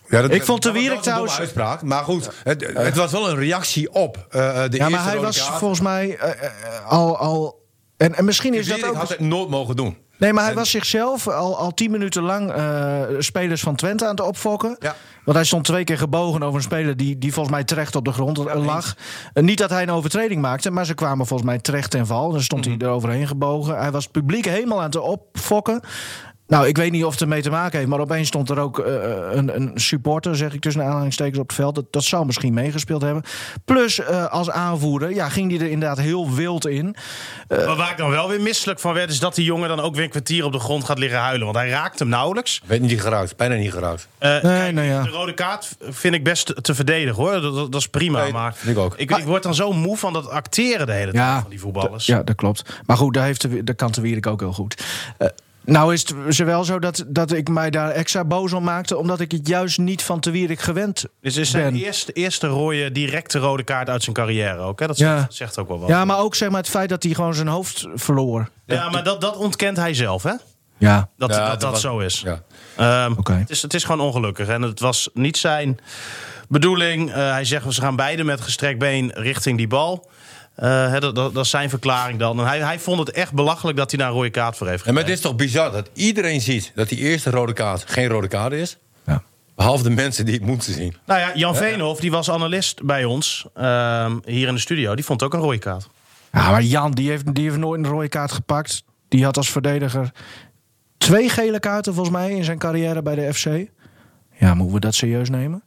[0.08, 1.82] ja, dat, Ik vond de Wierik trouwens- uitspraak.
[1.82, 5.12] Maar goed, het, het was wel een reactie op eh, de Ja, eerste maar hij
[5.14, 5.58] rode was kaart.
[5.58, 6.18] volgens mij
[6.86, 7.16] al...
[7.18, 7.66] al
[7.98, 8.94] en, en misschien is dat ook...
[8.94, 9.96] had het nooit mogen doen.
[10.18, 14.10] Nee, maar hij was zichzelf al, al tien minuten lang eh, spelers van Twente aan
[14.10, 14.76] het opfokken.
[14.78, 14.96] Ja.
[15.24, 18.04] Want hij stond twee keer gebogen over een speler die, die volgens mij terecht op
[18.04, 18.96] de grond lag.
[19.32, 22.30] Eh, niet dat hij een overtreding maakte, maar ze kwamen volgens mij terecht ten val.
[22.30, 22.84] Dan stond hij Mhm.
[22.84, 23.78] eroverheen gebogen.
[23.78, 25.80] Hij was het publiek helemaal aan het opfokken.
[26.48, 28.78] Nou, ik weet niet of het ermee te maken heeft, maar opeens stond er ook
[28.78, 28.92] eh,
[29.30, 31.74] een, een supporter, zeg ik tussen aanhalingstekens, op het veld.
[31.74, 33.22] Dat, dat zou misschien meegespeeld hebben.
[33.64, 36.96] Plus, eh, als aanvoerder, ja, ging hij er inderdaad heel wild in.
[37.48, 39.10] Maar waar ik dan wel weer misselijk van werd...
[39.10, 41.44] is dat die jongen dan ook weer een kwartier op de grond gaat liggen huilen.
[41.44, 42.62] Want hij raakt hem nauwelijks.
[42.66, 44.08] Weet niet geraakt, bijna niet geraakt.
[44.18, 45.02] Eh, Nee, kijk, nou ja.
[45.02, 47.32] De rode kaart vind ik best te verdedigen hoor.
[47.32, 48.22] Dat, dat, dat is prima.
[48.22, 48.94] Nee, maar vind ik ook.
[48.96, 51.60] Ik, ik word dan zo moe van dat acteren de hele tijd Ja, van die
[51.60, 52.06] voetballers.
[52.06, 52.82] Ja, dat klopt.
[52.86, 54.84] Maar goed, daar, heeft de, daar kan de Wierik ook heel goed.
[55.70, 58.96] Nou is het ze wel zo dat, dat ik mij daar extra boos om maakte...
[58.96, 61.82] omdat ik het juist niet van de Wierik gewend Dit is zijn ben.
[61.82, 64.80] eerste, eerste rode, directe rode kaart uit zijn carrière ook.
[64.80, 64.86] Hè?
[64.86, 65.16] Dat Ja.
[65.18, 65.88] zegt, zegt ook wel wat.
[65.88, 68.48] Ja, maar ook zeg maar het feit dat hij gewoon zijn hoofd verloor.
[68.66, 70.32] Ja, maar dat, dat ontkent hij zelf, hè?
[70.78, 72.20] Ja, Dat Ja, dat, dat dat was- zo is.
[72.24, 72.42] Ja.
[72.76, 73.32] Ehm, Oké.
[73.32, 74.48] het, is, het is gewoon ongelukkig.
[74.48, 75.78] En het was niet zijn
[76.48, 77.08] bedoeling.
[77.10, 80.08] Eh, hij zegt, ze gaan beide met gestrekt been richting die bal.
[80.58, 82.38] Eh, dat, dat, dat is zijn verklaring dan.
[82.38, 84.84] En hij, hij vond het echt belachelijk dat hij daar een rode kaart voor heeft
[84.86, 85.30] En maar gekregen.
[85.30, 88.52] het is toch bizar dat iedereen ziet dat die eerste rode kaart geen rode kaart
[88.52, 88.78] is.
[89.06, 89.22] Ja.
[89.54, 90.94] Behalve de mensen die het moeten zien.
[91.06, 94.94] Nou ja, Jan Veenhoff, die was analist bij ons ehm, hier in de studio.
[94.94, 95.88] Die vond ook een rode kaart.
[96.32, 98.82] ja maar Jan die heeft, die heeft nooit een rode kaart gepakt.
[99.08, 100.12] Die had als verdediger
[100.98, 103.46] twee gele kaarten volgens mij in zijn carrière bij de FC.
[104.38, 105.62] Ja, moeten we dat serieus nemen?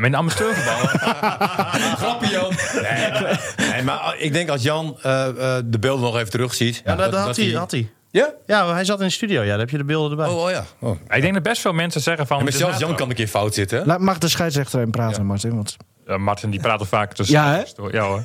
[0.00, 0.76] Wij zijn amateurvoetbal.
[2.02, 2.52] Grappie Jan.
[2.82, 6.82] Nee, maar, nee, maar ik denk als Jan eh, eh, de beelden nog even terugziet.
[6.84, 7.90] Ja, dat, dat had, hij, had hij.
[8.10, 8.32] Ja?
[8.46, 9.42] Ja, hij zat in de studio.
[9.42, 10.26] Ja, daar heb je de beelden erbij.
[10.26, 10.64] Oh, oh ja.
[10.78, 10.96] Oh.
[11.08, 12.38] ik denk dat best veel mensen zeggen van...
[12.38, 13.78] En maar het is zelfs Jan kan een keer fout zitten.
[13.78, 13.84] hè?
[13.84, 15.54] Laat, mag de scheidsrechter even praten, Martin?
[15.54, 15.76] Want,
[16.06, 17.36] Ja, Martin die praat al vaker tussen.
[17.36, 17.62] Ja, hè?
[17.90, 18.24] Ja hoor.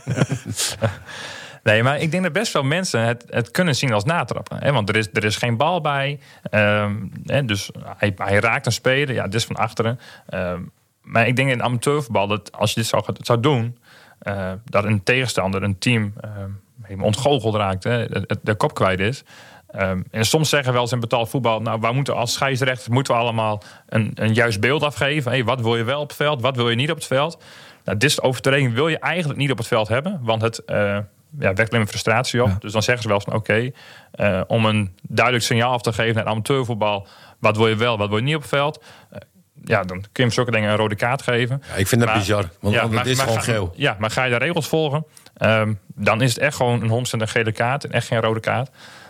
[1.64, 4.58] nee, maar ik denk dat best veel mensen het, het kunnen zien als natrappen.
[4.60, 4.72] Hè?
[4.72, 6.20] Want er is, er is geen bal bij.
[6.44, 7.46] Ehm, hè?
[7.46, 9.16] Dus hij, hij raakt een speler.
[9.16, 10.00] Ja, dit is van achteren.
[10.28, 10.62] Ehm,
[11.10, 13.78] maar ik denk in amateurvoetbal dat als je dit zou, zou doen...
[14.20, 16.14] eh, dat een tegenstander, een team...
[16.82, 17.84] helemaal ontgoocheld raakt.
[17.84, 18.08] Hè?
[18.08, 19.24] De, de- kop kwijt is.
[19.68, 21.62] Ehm, en soms zeggen we wel eens in betaald voetbal...
[21.62, 25.32] nou, wij moeten als scheidsrechter moeten we allemaal een, een juist beeld afgeven.
[25.32, 27.44] Hey, wat wil je wel op het veld, wat wil je niet op het veld?
[27.84, 30.20] Nou, dit overtreding wil je eigenlijk niet op het veld hebben.
[30.22, 30.98] Want het eh,
[31.40, 32.62] ja, wekt alleen frustratie op.
[32.62, 33.72] Dus dan zeggen ze wel eens van oké...
[34.48, 37.08] om een duidelijk signaal af te geven naar amateurvoetbal...
[37.40, 38.84] wat wil je wel, wat wil je niet op het veld...
[39.64, 41.62] ja, dan kun je hem zulke dingen een rode kaart geven.
[41.70, 42.50] Ja, ik vind dat Maar- bizar.
[42.60, 43.74] Want, het is gewoon geel.
[43.76, 45.06] Ja, maar ga je de regels volgen,
[45.38, 48.40] ehm, dan is het echt gewoon een 100% een gele kaart en echt geen rode
[48.40, 48.70] kaart.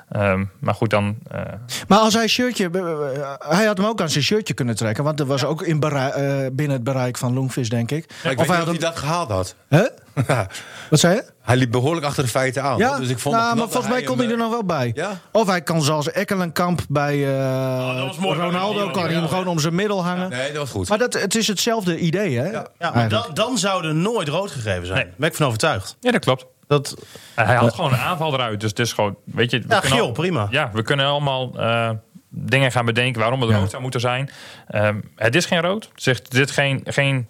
[0.10, 1.18] Ehm, maar goed, dan...
[1.32, 1.42] eh,
[1.88, 2.70] Maar als hij shirtje...
[2.70, 5.04] eh, hij had hem ook aan zijn shirtje kunnen trekken.
[5.04, 8.06] Want er was ook in eh, binnen het bereik van Loengvis, denk ik.
[8.10, 9.56] Of weet hij niet of had hij dat gehaald had.
[9.68, 9.84] Hè?
[10.90, 11.24] Wat zei je?
[11.42, 12.78] hij liep behoorlijk achter de feiten aan.
[12.78, 14.92] Ja, dus ik vond nou, maar volgens mij dat kon hij er nog wel bij.
[14.96, 15.20] Ja?
[15.32, 18.40] Of hij kan zoals Ekkelenkamp bij eh, Oh, dat was mooi.
[18.40, 18.90] Ronaldo...
[18.90, 20.30] Kan hij hem gewoon om zijn middel hangen.
[20.30, 20.90] Nee, dat was goed.
[20.90, 22.50] Maar dat, het is hetzelfde idee, hè?
[22.52, 24.98] Ja, maar dan, dan zou er nooit rood gegeven zijn.
[24.98, 25.06] Nee.
[25.06, 25.98] Daar ben ik van overtuigd.
[26.00, 26.46] ja, dat klopt.
[26.70, 26.96] Dat,
[27.36, 28.60] Hij had gewoon een aanval eruit.
[28.60, 29.58] Dus het is gewoon, weet je...
[29.60, 30.48] we ja, kunnen geel, al- prima.
[30.50, 31.90] Ja, we kunnen allemaal eh,
[32.30, 33.58] dingen gaan bedenken waarom het Ja.
[33.58, 34.30] rood zou moeten zijn.
[34.68, 35.90] Ehm, het is geen rood.
[35.96, 37.28] Zegt, er zit geen, geen,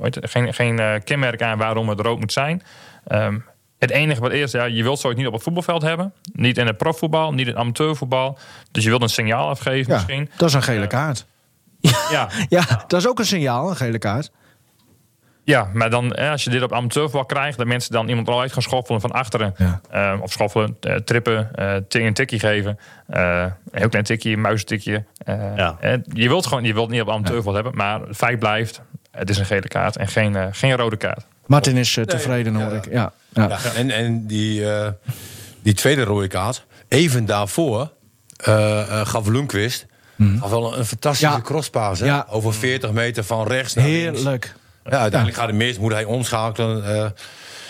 [0.00, 0.30] heet het?
[0.30, 2.62] geen, geen eh, kenmerk aan waarom het rood moet zijn.
[3.06, 3.38] Ehm,
[3.78, 6.12] het enige wat is, ja, je wilt zoiets niet op het voetbalveld hebben.
[6.32, 8.38] Niet in het profvoetbal, niet in het amateurvoetbal.
[8.70, 10.30] Dus je wilt een signaal afgeven Ja, misschien.
[10.36, 11.26] dat is een gele kaart.
[11.80, 14.30] Ja, Ja, dat is ook een signaal, een gele kaart.
[15.50, 18.62] Ja, maar dan als je dit op amateurvoetbal krijgt, dat mensen dan iemand eruit gaan
[18.62, 19.54] schoffelen van achteren.
[19.56, 19.80] Ja.
[19.90, 22.78] Eh, of schoffelen, eh, trippen, eh ting- een tikje geven.
[23.06, 25.04] Eh, een heel klein tikje, een muistikje.
[25.24, 25.76] Eh, Ja.
[26.12, 28.80] je wilt gewoon je wilt niet op amateurvoetbal hebben, maar het feit blijft,
[29.10, 31.24] het is een gele kaart en geen, geen rode kaart.
[31.46, 32.76] Martin is tevreden, hoor ja.
[32.76, 32.84] ik.
[32.92, 33.48] Ja, ja.
[33.48, 34.88] Ja, en en die, eh,
[35.62, 37.90] die tweede rode kaart, even daarvoor
[39.04, 39.86] gaf Lundqvist
[40.38, 41.34] gaf wel een, een fantastische.
[41.34, 41.40] Ja.
[41.40, 42.02] crosspaas.
[42.28, 44.22] Over 40 meter van rechts naar links.
[44.84, 46.84] Ja, uiteindelijk gaat de mis, moet hij omschakelen.
[46.84, 47.10] eh.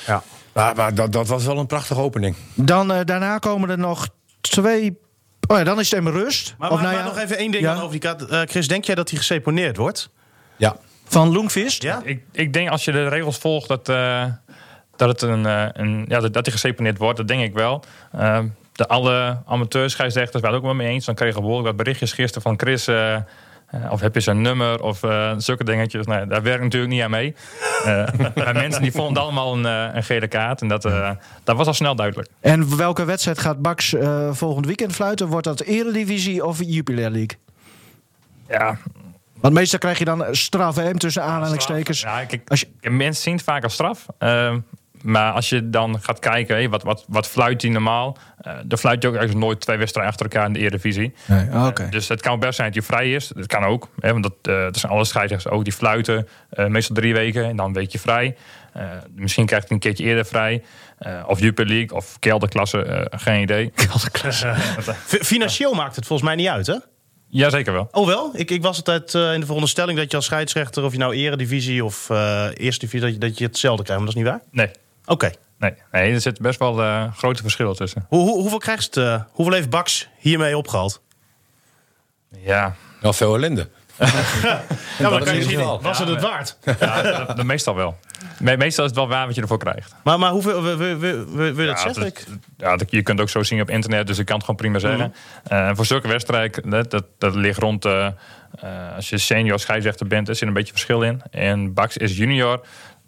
[0.07, 0.23] Ja.
[0.53, 2.37] maar maar dat, dat was wel een prachtige opening.
[2.55, 4.09] Dan, eh, daarna komen er nog
[4.41, 4.99] twee...
[5.49, 6.55] Oh ja, dan is het even rust.
[6.59, 7.75] Maar, maar, nou maar nog even één ding Ja.
[7.75, 8.27] over die kaart.
[8.27, 10.11] Eh, Chris, denk jij dat hij geseponeerd wordt?
[10.57, 10.77] Ja.
[11.05, 11.83] Van Loengvist?
[11.83, 12.01] Ja?
[12.05, 14.25] Ik, ik denk als je de regels volgt dat, eh,
[14.97, 17.83] dat, het een, eh, een, ja, dat, dat hij geseponeerd wordt, dat denk ik wel.
[18.13, 21.05] Ehm, de alle amateurscheidsrechters waren het ook wel mee eens.
[21.05, 22.85] Dan kregen we behoorlijk wat berichtjes gisteren van Chris.
[23.71, 26.07] Eh, of heb je zijn nummer of eh, zulke dingetjes.
[26.07, 27.35] Nee, daar werk ik natuurlijk niet aan mee.
[27.85, 28.07] Eh,
[28.45, 29.65] maar mensen die vonden allemaal een,
[29.97, 30.61] een gele kaart.
[30.61, 30.83] En dat,
[31.45, 32.29] dat was al snel duidelijk.
[32.41, 33.95] En welke wedstrijd gaat Bax
[34.31, 35.27] volgend weekend fluiten?
[35.27, 37.39] Wordt dat Eredivisie of Jupiler League?
[38.49, 38.79] Ja,
[39.41, 42.01] Want meestal krijg je dan straf, hè, tussen aanhalingstekens.
[42.01, 44.07] Ja, kijk, Als je- mensen zien het vaak als straf.
[45.03, 48.17] Maar als je dan gaat kijken, hé, wat, wat, wat fluit hij normaal?
[48.41, 51.15] Eh dan fluit je ook eigenlijk nooit twee wedstrijden achter elkaar in de Eredivisie.
[51.27, 51.83] Nee, ah, oké.
[51.83, 53.29] Eh, dus het kan best zijn dat hij vrij is.
[53.35, 53.89] Dat kan ook.
[54.01, 55.65] Hè, want dat, eh dat zijn alle scheidsrechters ook.
[55.65, 58.37] Die fluiten eh, meestal drie weken en dan een weekje vrij.
[58.73, 58.83] Eh,
[59.15, 60.63] misschien krijgt hij een keertje eerder vrij.
[60.99, 63.73] Eh, of Jupiler League of kelderklasse, geen idee.
[65.09, 66.75] F- financieel maakt het volgens mij niet uit, hè?
[67.33, 67.89] Jazeker wel.
[67.93, 68.31] Oh wel?
[68.35, 70.85] Ik, ik was altijd eh, in de veronderstelling dat je als scheidsrechter...
[70.85, 73.01] of je nou eredivisie of eh eerste divisie...
[73.01, 74.49] Dat je, dat je hetzelfde krijgt, maar dat is niet waar?
[74.51, 74.71] Nee.
[75.07, 75.31] Oké.
[75.59, 78.07] Nee, nee, er zit best wel eh, grote verschillen tussen.
[78.09, 81.01] Hoe, hoe, hoeveel krijgt het, eh, hoeveel heeft Bax hiermee opgehaald?
[82.39, 83.69] Ja, Wel veel ellende.
[83.99, 84.07] Ja,
[85.01, 86.57] maar dat kan je zien, was het het waard?
[86.81, 87.99] ja dat- dat meestal wel.
[88.39, 89.95] Me- meestal is het wel waar wat je ervoor krijgt.
[90.05, 92.03] Maar, maar hoeveel, wil, wil, wil je dat Ja, zeggen?
[92.03, 92.27] dat-
[92.57, 94.61] ja, dat- je kunt het ook zo zien op internet, dus ik kan het gewoon
[94.61, 95.15] prima zeggen.
[95.45, 97.85] Eh, voor zulke wedstrijden, dat, dat, dat ligt rond...
[97.85, 98.15] eh, eh,
[98.97, 101.23] als je senior scheidsrechter bent, er zit een beetje verschil in.
[101.31, 102.61] En Bax is junior.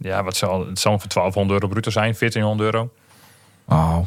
[0.02, 2.92] Ja, wat zal, het zal voor 1200 euro bruto zijn, 1400 euro.
[3.68, 3.98] Oh.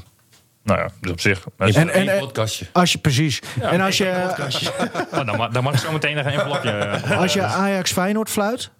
[0.63, 1.45] Nou ja, dus op zich.
[1.57, 2.65] En, En- en- een en- podcastje.
[2.73, 3.41] Als je, precies.
[3.61, 4.33] en als je,
[5.11, 6.71] Nou, dan, ma- dan mag ik zo meteen nog een envelopje.
[6.71, 8.71] eh, als je Ajax Feyenoord fluit,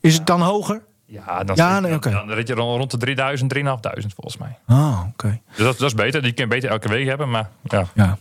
[0.00, 0.82] is het dan hoger?
[1.06, 4.76] Ja, dan, Ja, nee, dan, dan rit je rond, rond de 3000, 3500 volgens mij.
[4.78, 5.40] Oh, oké.
[5.48, 6.22] Dus dat, dat is beter.
[6.22, 7.86] Die kun je beter elke week hebben, maar ja.
[7.94, 8.18] Ja.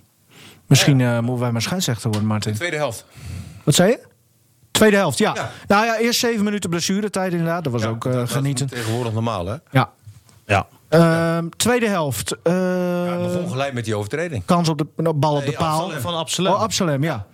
[0.67, 2.53] Misschien eh, moeten wij maar scheidsrechter worden, Martin.
[2.53, 3.05] Tweede helft.
[3.63, 3.99] Wat zei je?
[4.73, 5.31] Tweede helft, ja.
[5.35, 5.51] Ja.
[5.67, 7.63] Nou ja, eerst zeven minuten blessuretijd inderdaad.
[7.63, 8.67] Dat was ook eh, Dat genieten.
[8.67, 9.55] Tegenwoordig normaal, hè?
[9.71, 9.89] Ja.
[10.45, 10.67] Ja.
[10.89, 12.35] Ehm, tweede helft.
[12.43, 12.53] eh,
[13.05, 14.45] Ja, begon gelijk met die overtreding.
[14.45, 15.79] kans op de op bal op de Nee, paal.
[15.81, 16.01] Absalem.
[16.01, 16.53] Van Absalem.
[16.53, 17.25] Oh, Absalem, ja.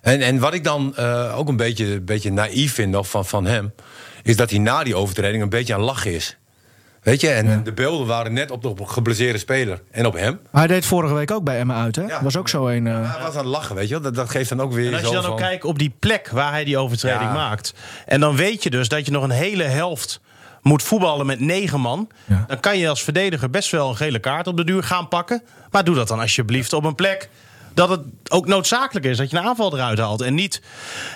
[0.00, 3.44] En, en wat ik dan eh, ook een beetje, beetje naïef vind nog van, van
[3.46, 3.72] hem...
[4.22, 6.36] is dat hij na die overtreding een beetje aan het lachen is.
[7.02, 10.40] Weet je, en de beelden waren net op de geblesseerde speler en op hem.
[10.52, 12.02] Hij deed vorige week ook bij Emma uit, hè?
[12.02, 12.22] Ja.
[12.22, 12.86] Was ook zo een.
[12.86, 14.02] eh, Hij was aan het lachen, weet je wel.
[14.02, 15.36] Dat, dat geeft dan ook weer En als je dan ook van...
[15.36, 17.32] kijkt op die plek waar hij die overtreding Ja.
[17.32, 17.74] maakt.
[18.06, 20.20] En dan weet je dus dat je nog een hele helft
[20.62, 22.08] moet voetballen met negen man.
[22.24, 22.44] Ja.
[22.46, 25.42] Dan kan je als verdediger best wel een gele kaart op de duur gaan pakken.
[25.70, 27.28] Maar doe dat dan alsjeblieft op een plek
[27.74, 30.20] dat het ook noodzakelijk is dat je een aanval eruit haalt.
[30.20, 30.62] En niet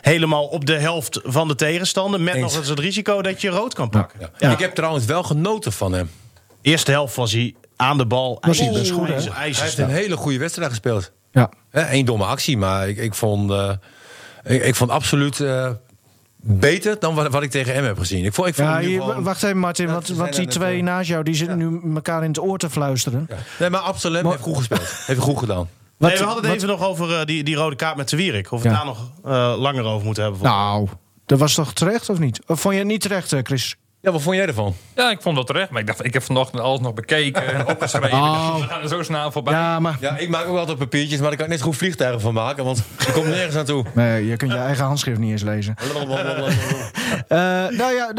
[0.01, 2.21] helemaal op de helft van de tegenstander.
[2.21, 2.43] Met Eens.
[2.43, 4.31] nog eens het risico dat je rood kan pakken.
[4.39, 4.51] Ja.
[4.53, 6.11] Ik heb trouwens wel genoten van hem.
[6.63, 8.39] Eerste helft was hij aan de bal.
[8.41, 11.13] Was hij best goed, Hij heeft een hele goede wedstrijd gespeeld.
[11.33, 11.51] ja.
[11.71, 13.71] Eén domme actie, maar ik, ik, vond, eh,
[14.45, 15.71] ik, ik vond absoluut eh,
[16.37, 18.25] beter dan wat, wat ik tegen hem heb gezien.
[18.25, 19.87] Ik vond, ik vond Ja, hem nu hier, gewoon- wacht even, Martin.
[19.87, 22.71] Want zijn die twee eh, naast jou die zitten nu elkaar in het oor te
[22.71, 23.29] fluisteren.
[23.59, 25.03] Nee, maar Absalem heeft goed gespeeld.
[25.07, 25.69] Heeft goed gedaan.
[25.99, 28.09] Wat, Nee, we hadden het wat- even nog over eh, die, die rode kaart met
[28.09, 28.53] de Wierik.
[28.53, 28.75] Of we Ja.
[28.75, 30.43] daar nog eh, langer over moeten hebben.
[30.43, 30.89] Nou,
[31.27, 32.41] dat was toch terecht of niet?
[32.47, 33.77] Of vond je het niet terecht, eh, Chris?
[34.07, 34.75] Ja, wat vond jij ervan?
[34.95, 35.71] Ja, ik vond dat terecht.
[35.71, 38.19] Maar ik dacht, ik heb vanochtend alles nog bekeken en opgeschreven.
[38.19, 38.57] Oh.
[38.61, 39.53] We gaan er zo snel voorbij.
[39.55, 42.21] Ja, maar Ja, ik maak ook altijd papiertjes, maar daar kan ik net goed vliegtuigen
[42.21, 43.85] van maken, want ik kom nergens naartoe.
[43.95, 45.75] nee, je kunt je eigen handschrift niet eens lezen.
[47.29, 47.39] Eh,
[47.71, 48.13] nou ja,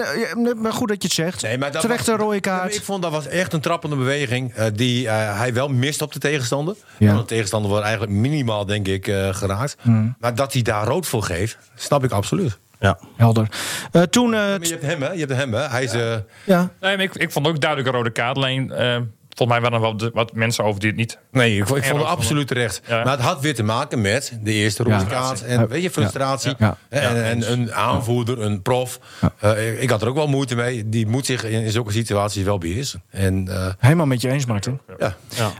[0.57, 1.41] maar goed dat je het zegt.
[1.41, 2.75] Nee, maar dat Terecht een was- rode kaart.
[2.75, 6.13] Ik vond dat was echt een trappende beweging eh, die eh, hij wel mist op
[6.13, 6.75] de tegenstander.
[6.97, 7.07] Ja.
[7.07, 9.75] Want de tegenstander wordt eigenlijk minimaal, denk ik, eh, geraakt.
[9.81, 10.15] Hmm.
[10.19, 12.57] Maar dat hij daar rood voor geeft, snap ik absoluut.
[12.79, 12.99] Ja.
[13.15, 13.47] Helder.
[13.91, 14.33] Eh, toen...
[14.33, 15.11] eh, Maar je hebt hem, hè?
[15.11, 15.61] Je hebt hem, hè?
[15.67, 15.93] Hij is...
[15.93, 16.15] eh,
[16.45, 16.59] ja.
[16.81, 18.37] Nee, maar ik, ik vond ook duidelijk een rode kaart.
[18.37, 18.95] Alleen, eh,
[19.35, 21.19] volgens mij waren er wel de- wat mensen over die het niet...
[21.31, 22.81] Nee, ik, vond- ik vond het absoluut terecht.
[22.87, 23.03] Ja.
[23.03, 25.03] Maar het had weer te maken met de eerste rode Ja.
[25.03, 25.43] kaart.
[25.43, 26.53] En weet je, frustratie.
[26.57, 26.77] Ja.
[26.89, 28.99] En, en een aanvoerder, een prof.
[29.39, 30.89] Eh, ik had er ook wel moeite mee.
[30.89, 33.03] Die moet zich in, in zulke situaties wel beheersen.
[33.09, 34.79] En eh, Helemaal met je eens, Martin.
[34.97, 35.15] ja,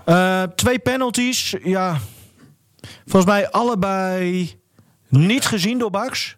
[0.05, 1.55] Eh, twee penalties.
[1.63, 1.97] Ja.
[3.05, 4.51] Volgens mij allebei
[5.09, 6.37] niet gezien door Bax.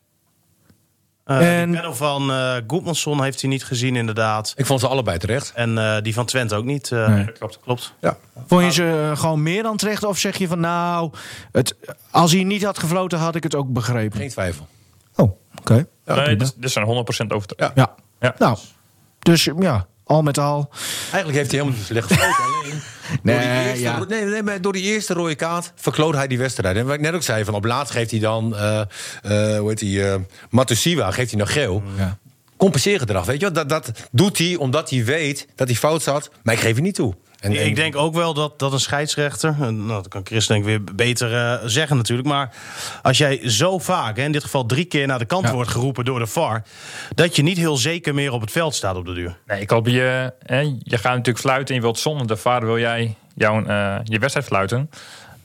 [1.30, 4.54] Eh, En- Die panel van eh Goedmanson heeft hij niet gezien, inderdaad.
[4.56, 5.52] ik vond ze allebei terecht.
[5.56, 6.92] En eh, die van Twente ook niet.
[6.92, 7.32] Nee.
[7.32, 7.60] Klopt.
[7.64, 7.94] Klopt.
[8.02, 8.18] Ja.
[8.48, 10.04] Vond je ze gewoon meer dan terecht?
[10.04, 11.12] Of zeg je van nou,
[11.52, 11.76] het,
[12.12, 14.18] als hij niet had gefloten had ik het ook begrepen?
[14.20, 14.68] Geen twijfel.
[15.16, 15.74] Oh, oké.
[15.74, 16.26] nee, prima.
[16.26, 17.50] dit, dit zijn 100% over.
[17.58, 17.72] Ja.
[17.76, 17.96] Ja.
[18.20, 18.36] Ja.
[18.40, 18.58] Nou,
[19.20, 20.70] dus ja, al met al.
[21.12, 22.44] Eigenlijk heeft hij helemaal niet slecht gefloten.
[22.64, 22.82] Alleen
[23.24, 24.04] Nee, door, die eerste, ja.
[24.08, 26.76] nee, nee, maar door die eerste rode kaart verkloot hij die wedstrijd.
[26.76, 28.56] En wat ik net ook zei, van op laatst geeft hij dan...
[28.56, 28.82] eh
[29.58, 30.12] hoe heet hij?
[30.14, 31.84] eh Matusiwa geeft hij nog geel.
[31.98, 32.18] Ja.
[32.58, 33.54] Compenseergedrag, weet je wel?
[33.54, 36.30] Dat, dat doet hij omdat hij weet dat hij fout zat.
[36.44, 37.16] Maar ik geef je niet toe.
[37.40, 40.48] En, en- Ik denk ook wel dat, dat een scheidsrechter, en nou, dat kan Chris
[40.48, 42.54] denk ik weer beter eh, zeggen natuurlijk, maar
[43.02, 45.54] als jij zo vaak, hè, in dit geval drie keer naar de kant Ja.
[45.54, 46.64] wordt geroepen door de VAR,
[47.16, 49.38] dat je niet heel zeker meer op het veld staat op de duur.
[49.46, 50.34] Nee, ik hoop je...
[50.46, 53.96] Hè, je gaat natuurlijk fluiten en je wilt zonder de vader wil jij jouw, eh,
[54.04, 54.90] je wedstrijd fluiten.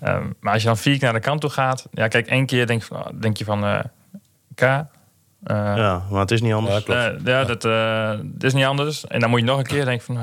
[0.01, 1.87] Ehm, maar als je dan vier keer naar de kant toe gaat...
[1.93, 3.65] Ja, kijk, één keer denk, je van- denk je van...
[3.65, 3.79] eh,
[4.55, 4.61] K...
[4.63, 4.77] eh,
[5.77, 6.85] Ja, maar het is niet anders.
[7.25, 9.07] Ja, dat, eh, dat is niet anders.
[9.07, 10.19] En dan moet je nog een keer denken van,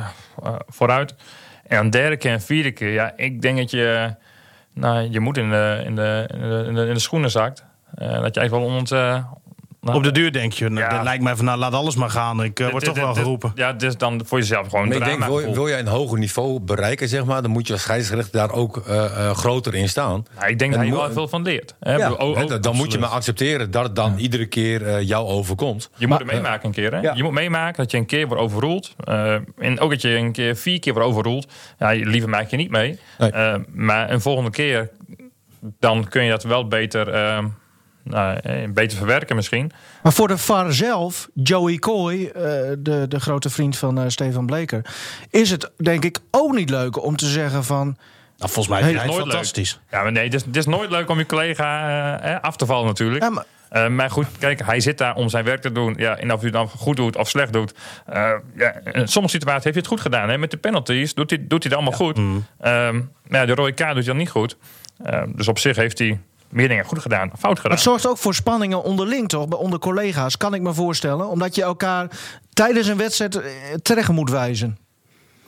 [0.67, 1.15] vooruit.
[1.72, 2.91] En dan derde keer en vierde keer.
[2.91, 4.15] Ja, ik denk dat je,
[4.74, 7.65] nou, je moet in de, in de, in de, in de, schoenen zakt.
[7.95, 9.26] Eh, dat je eigenlijk wel onder
[9.82, 10.89] nou, Op de duur denk je, nou, Ja.
[10.89, 12.43] dat lijkt mij van nou laat alles maar gaan.
[12.43, 13.51] Ik eh, word dit- toch wel geroepen.
[13.55, 16.59] Ja, is dan voor jezelf gewoon Maar ik denk, wil, wil jij een hoger niveau
[16.59, 20.25] bereiken, zeg maar, dan moet je als scheidsrechter daar ook eh, eh, groter in staan.
[20.36, 21.75] Nou, ik denk En dat je wel veel van leert.
[21.79, 21.95] Hè?
[21.95, 25.89] Ja, dan dan moet je maar accepteren dat het dan iedere keer eh, jou overkomt.
[25.97, 26.91] Je moet het meemaken een keer.
[26.93, 26.99] Hè?
[26.99, 27.13] ja.
[27.15, 28.95] Je moet meemaken dat je een keer wordt overroeld.
[29.03, 31.47] Eh, en ook dat je een keer vier keer wordt overroeld.
[31.79, 32.99] Ja, liever maak je niet mee.
[33.17, 33.32] Nee.
[33.32, 34.89] Eh, maar een volgende keer,
[35.79, 37.07] dan kun je dat wel beter,
[38.04, 39.72] nou, eh, beter verwerken misschien.
[40.04, 42.41] Maar voor de VAR zelf, Joey Coy, eh,
[42.80, 44.86] de, de grote vriend van eh, Stefan Bleker,
[45.30, 47.86] is het denk ik ook niet leuk om te zeggen van.
[48.38, 49.80] Nou, volgens mij is hij nooit fantastisch.
[49.91, 52.86] Ja, maar nee, het is, het is nooit leuk om je collega af te vallen
[52.86, 53.24] natuurlijk.
[53.24, 55.93] Ja, maar- Eh, maar goed, kijk, hij zit daar om zijn werk te doen.
[55.97, 57.74] Ja, en of hij het dan goed doet of slecht doet.
[58.06, 60.30] Eh, ja, in sommige situaties heeft hij het goed gedaan.
[60.30, 60.38] Hè?
[60.38, 62.18] Met de penalties doet hij, doet hij het allemaal goed.
[62.18, 62.45] Mm.
[62.60, 62.95] Ehm,
[63.28, 64.58] maar ja, de rode kaart doet hij dan niet goed.
[65.04, 66.20] Eh, dus op zich heeft hij
[66.52, 67.72] meer dingen goed gedaan dan fout gedaan.
[67.72, 69.47] Het zorgt ook voor spanningen onderling, toch?
[69.47, 71.28] Bij- Onder collega's, kan ik me voorstellen.
[71.30, 72.08] Omdat je elkaar
[72.54, 73.49] tijdens een wedstrijd eh,
[73.82, 74.78] terecht moet wijzen.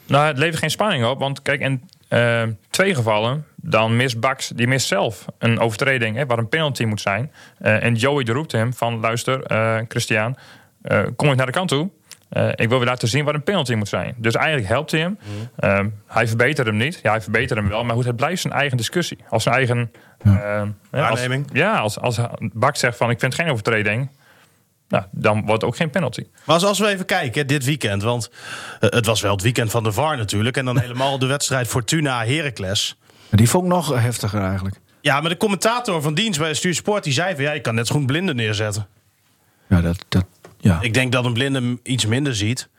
[0.08, 1.20] Nou, het levert geen spanning op.
[1.20, 6.26] Want kijk, in eh, twee gevallen, dan mist Bax, die mist zelf een overtreding, hè,
[6.26, 7.32] waar een penalty moet zijn.
[7.58, 9.42] Eh, en Joey roept hem van, luister,
[9.88, 10.38] Christian,
[11.16, 11.90] kom eens naar de kant toe.
[12.34, 14.16] Eh, ik wil weer laten zien waar een penalty moet zijn.
[14.18, 15.18] Dus eigenlijk helpt hij hem.
[15.56, 17.00] Eh, hij verbetert hem niet.
[17.04, 17.84] Ja, hij verbetert hem wel.
[17.84, 19.18] Maar goed, het blijft zijn eigen discussie.
[19.30, 19.92] Als zijn eigen...
[20.18, 21.48] eh, hè, als, Waarneming.
[21.54, 24.10] ja, als, als Bax zegt van, ik vind geen overtreding.
[24.88, 26.26] Nou, dan wordt het ook geen penalty.
[26.46, 28.02] Maar als, als we even kijken, hè, dit weekend.
[28.04, 28.30] Want
[28.80, 30.58] eh, het was wel het weekend van de VAR natuurlijk.
[30.58, 32.98] En dan helemaal de wedstrijd Fortuna-Heracles.
[33.30, 34.76] Die vond ik nog heftiger eigenlijk.
[35.02, 37.04] Ja, maar de commentator van dienst bij Stuur Sport...
[37.04, 38.88] die zei van, ja, je kan net zo goed blinden neerzetten.
[39.68, 40.26] Ja, dat, dat,
[40.64, 40.78] ja.
[40.82, 42.70] Ik denk dat een blinde iets minder ziet.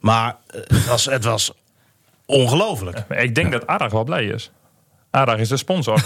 [0.00, 1.52] Maar eh, het was, het was
[2.26, 3.04] ongelooflijk.
[3.08, 4.50] Ik denk dat Arag wel blij is.
[5.10, 5.94] Arag is de sponsor.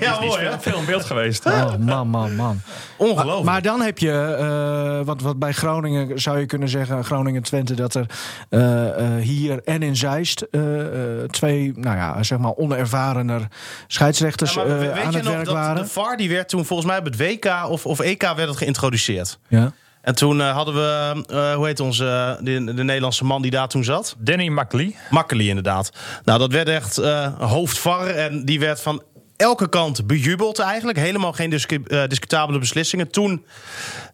[0.00, 1.46] ja, Die is veel, veel in beeld geweest.
[1.46, 2.60] Oh, man, man, man.
[2.96, 3.44] Ongelooflijk.
[3.44, 7.94] Maar dan heb je, eh, wat, wat bij Groningen zou je kunnen zeggen, Groningen-Twente, dat
[7.94, 8.06] er
[8.48, 13.48] eh, eh, hier en in Zeist eh, eh, twee, nou ja, zeg maar onervarener
[13.86, 15.82] scheidsrechters Ja, eh, aan het nog werk dat waren.
[15.82, 18.56] de VAR die werd toen volgens mij op het WK of, of EK werd het
[18.56, 19.38] geïntroduceerd.
[19.48, 19.72] Ja.
[20.04, 23.68] En toen eh, hadden we, eh, hoe heet onze, de, de Nederlandse man die daar
[23.68, 24.16] toen zat?
[24.18, 24.94] Danny Makkely.
[25.10, 25.90] Makkely inderdaad.
[26.24, 29.02] Nou, dat werd echt eh hoofdvar en die werd van
[29.36, 30.98] elke kant bejubeld eigenlijk.
[30.98, 33.44] Helemaal geen discu- discutabele beslissingen toen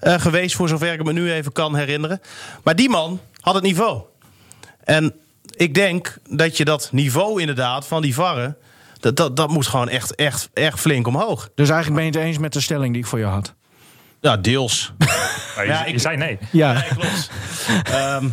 [0.01, 2.21] eh, geweest, voor zover ik me nu even kan herinneren.
[2.65, 4.03] Maar die man had het niveau.
[4.85, 5.15] En
[5.57, 8.57] ik denk dat je dat niveau inderdaad van die varren...
[9.01, 11.51] Dat, dat, dat moet gewoon echt, echt, echt flink omhoog.
[11.55, 13.55] Dus eigenlijk ben je het eens met de stelling die ik voor je had.
[14.21, 14.93] Ja, deels.
[15.67, 16.39] Ja, je ik- zei nee.
[16.53, 16.81] Ja.
[16.81, 17.31] klopt.
[17.85, 18.29] Ehm,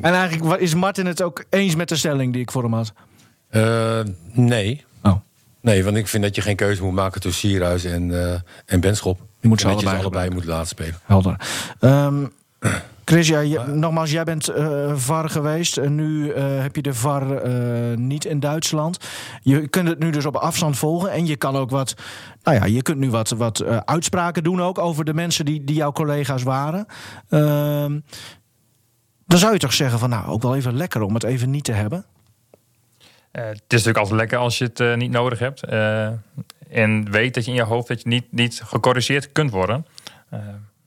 [0.00, 2.92] En eigenlijk is Martin het ook eens met de stelling die ik voor hem had.
[3.48, 4.00] Eh,
[4.32, 4.84] nee.
[5.02, 5.16] Oh.
[5.60, 8.80] Nee, want ik vind dat je geen keuze moet maken tussen Sierhuis en, eh en
[8.80, 9.20] Benschop.
[9.40, 10.98] Je moet ze En dat je allebei allebei moet laten spelen.
[11.04, 11.36] Helder.
[11.80, 12.26] Ehm,
[13.04, 15.76] Chris, ja, je- nogmaals, jij bent eh, VAR geweest.
[15.76, 18.98] En nu eh, heb je de VAR eh, niet in Duitsland.
[19.42, 21.10] Je kunt het nu dus op afstand volgen.
[21.10, 21.94] En je kan ook wat.
[22.42, 25.76] Nou ja, je kunt nu wat, wat uitspraken doen ook over de mensen die, die
[25.76, 26.86] jouw collega's waren.
[27.28, 28.00] Ehm,
[29.26, 31.64] dan zou je toch zeggen van nou, ook wel even lekker om het even niet
[31.64, 32.04] te hebben.
[33.30, 35.62] Eh, het is natuurlijk altijd lekker als je het niet nodig hebt.
[35.64, 36.06] eh,
[36.70, 39.86] en weet dat je in je hoofd dat je niet, niet gecorrigeerd kunt worden.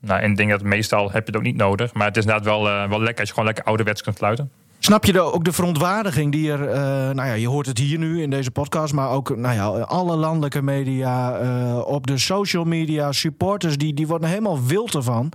[0.05, 1.93] Nou, en ik denk dat meestal heb je het ook niet nodig.
[1.93, 4.51] Maar het is inderdaad wel, eh, wel lekker als je gewoon lekker ouderwets kunt fluiten.
[4.79, 6.79] Snap je de, ook de verontwaardiging die er, eh,
[7.15, 10.15] nou ja, je hoort het hier nu in deze podcast, maar ook nou ja, alle
[10.15, 15.31] landelijke media, eh, op de social media, supporters, die, die worden helemaal wild ervan.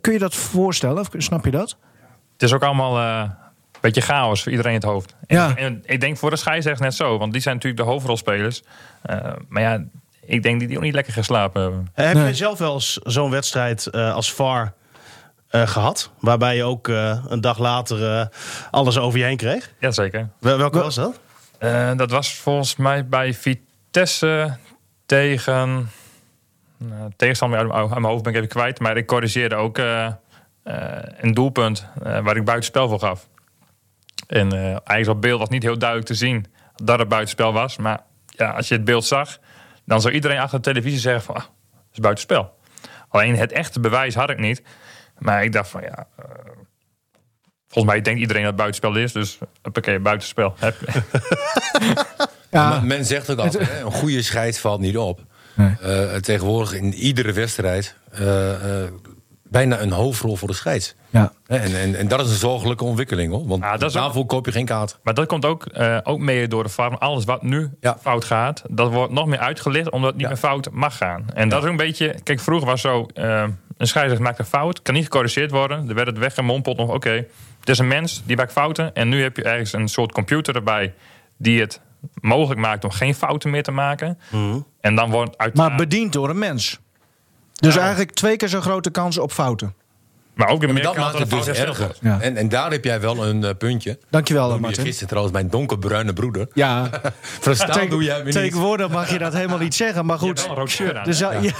[0.00, 1.00] Kun je dat voorstellen?
[1.00, 1.76] Of Snap je dat?
[2.32, 3.30] Het is ook allemaal een
[3.80, 5.16] beetje chaos voor iedereen in het hoofd.
[5.26, 5.48] Ja.
[5.48, 7.18] En, en ik denk voor de scheidsrechters net zo.
[7.18, 8.62] Want die zijn natuurlijk de hoofdrolspelers.
[9.48, 9.84] Maar ja,
[10.26, 11.88] ik denk dat die ook niet lekker geslapen hebben.
[11.94, 12.26] heb Nee.
[12.26, 14.72] je zelf wel eens zo'n wedstrijd eh, als VAR
[15.48, 16.10] eh, gehad?
[16.20, 18.26] Waarbij je ook eh, een dag later eh,
[18.70, 19.72] alles over je heen kreeg?
[19.78, 20.28] Jazeker.
[20.40, 21.20] Wel- Welke was dat?
[21.58, 24.56] Eh, dat was volgens mij bij Vitesse
[25.06, 25.90] tegen...
[26.76, 28.80] Nou, tegenstander uit, mijn- uit mijn hoofd ben ik even kwijt.
[28.80, 30.12] Maar ik corrigeerde ook eh, eh,
[31.20, 33.28] een doelpunt eh, waar ik buitenspel voor gaf.
[34.26, 37.76] En eh, eigenlijk op beeld was niet heel duidelijk te zien dat het buitenspel was.
[37.76, 39.38] Maar ja, als je het beeld zag,
[39.84, 41.34] dan zou iedereen achter de televisie zeggen van...
[41.34, 42.54] Ah, het is buitenspel.
[43.08, 44.62] Alleen het echte bewijs had ik niet.
[45.18, 46.06] Maar ik dacht van ja...
[46.16, 46.24] eh,
[47.68, 49.12] volgens mij denkt iedereen dat het buitenspel is.
[49.12, 50.54] Dus oké, buitenspel.
[50.58, 50.76] Heb-
[52.50, 55.20] Ja, men zegt ook altijd, hè, een goede scheid valt niet op.
[55.54, 55.76] Nee.
[55.80, 58.90] Eh, tegenwoordig in iedere wedstrijd eh, eh,
[59.54, 60.94] bijna een hoofdrol voor de scheids.
[61.10, 61.32] ja.
[61.46, 63.46] Hè, En, en, en dat is een zorgelijke ontwikkeling hoor.
[63.46, 64.98] Want Ja, ook- daarvoor koop je geen kaart.
[65.02, 66.94] Maar dat komt ook, eh, ook mee door de farm.
[66.94, 67.96] Alles wat nu Ja.
[68.00, 70.28] fout gaat, dat wordt nog meer uitgelicht omdat het niet Ja.
[70.28, 71.24] meer fout mag gaan.
[71.34, 72.14] En dat is ook een beetje.
[72.22, 73.24] Kijk, vroeger was zo: eh,
[73.76, 75.88] een scheidsrechter maakt een fout, kan niet gecorrigeerd worden.
[75.88, 76.88] Er werd het weggemompeld nog.
[76.90, 77.10] Oké,
[77.60, 78.94] het is een mens die maakt fouten.
[78.94, 80.94] En nu heb je ergens een soort computer erbij
[81.36, 81.80] die het
[82.20, 84.18] mogelijk maakt om geen fouten meer te maken.
[84.80, 85.54] En dan wordt uit.
[85.56, 86.78] Maar bediend door een mens.
[87.64, 89.74] Dus eigenlijk twee keer zo'n grote kans op fouten.
[90.34, 91.96] maar ook in meer dat maakt het dus erger.
[92.00, 92.20] Ja.
[92.20, 93.98] En, en daar heb jij wel een eh, puntje.
[94.10, 94.84] Dankjewel, je Martin.
[94.84, 96.48] gisteren trouwens mijn donkerbruine broeder.
[96.54, 96.90] Ja,
[97.40, 98.32] Verstaan doe jij me niet.
[98.32, 100.06] tegenwoordig mag je dat helemaal niet zeggen.
[100.06, 101.04] Maar Je hebt goed, wel een rood shirt aan.
[101.04, 101.32] dus, ja.
[101.32, 101.52] ja.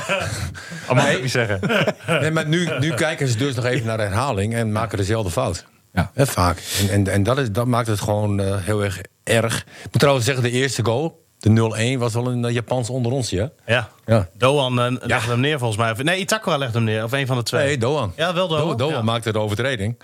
[0.88, 1.60] Oh, mag ik niet zeggen.
[2.20, 5.30] Nee, maar nu, nu kijken ze dus nog even naar de herhaling en maken dezelfde
[5.30, 5.66] fout.
[5.92, 6.10] Ja.
[6.14, 6.58] Hè, vaak.
[6.80, 9.56] En, en, en dat, is, dat maakt het gewoon eh, heel erg erg.
[9.58, 13.12] Ik moet trouwens zeggen, de eerste goal, de 0-1, was wel een uh, Japans onder
[13.12, 13.50] ons, ja?
[13.66, 13.88] Ja.
[14.06, 14.28] Ja.
[14.36, 15.90] Doan eh, legde hem neer volgens mij.
[15.90, 17.04] Of- Nee, Itakura legde hem neer.
[17.04, 17.66] Of een van de twee.
[17.66, 18.12] Nee, Doan.
[18.16, 18.68] Ja, wel Doan.
[18.68, 19.02] Do- Doan Ja.
[19.02, 19.98] maakte de overtreding.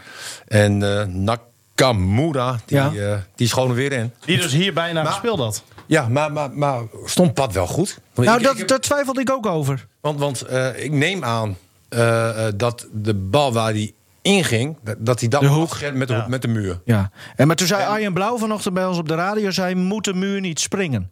[0.46, 2.92] En eh, Nakamura, die, Ja.
[2.94, 4.12] eh, die schoon er weer in.
[4.24, 5.62] Die dus hier bijna gespeeld had.
[5.86, 7.98] Ja, maar, maar, maar stond Pat wel goed?
[8.14, 9.86] Want Nou, ik- dat, ik heb- daar twijfelde ik ook over.
[10.00, 11.56] Want, want eh, ik neem aan
[11.88, 13.92] eh, eh, dat de bal waar hij
[14.22, 15.76] inging, dat- dat hij dat De hoek.
[15.92, 16.26] met de, Ja.
[16.28, 16.80] met de muur.
[16.84, 17.10] Ja.
[17.36, 19.50] En maar toen zei Arjen Blauw vanochtend bij ons op de radio...
[19.50, 21.10] zei, moet de muur niet springen?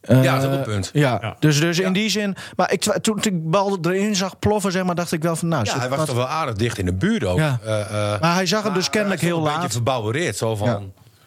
[0.00, 0.90] Eh, Ja, dat is een punt.
[0.92, 1.36] Ja, Ja.
[1.38, 2.36] dus, dus in die zin...
[2.56, 5.48] Maar ik, toen ik bal erin zag ploffen, zeg maar, dacht ik wel van...
[5.48, 7.38] Nou, Ja, hij was wat- toch wel aardig dicht in de buurt ook.
[7.38, 7.58] Ja.
[7.64, 9.56] Eh, eh, Maar hij zag hem dus kennelijk hij heel Een laat.
[9.56, 10.68] beetje verbouwereerd, zo van...
[10.68, 10.80] Ja.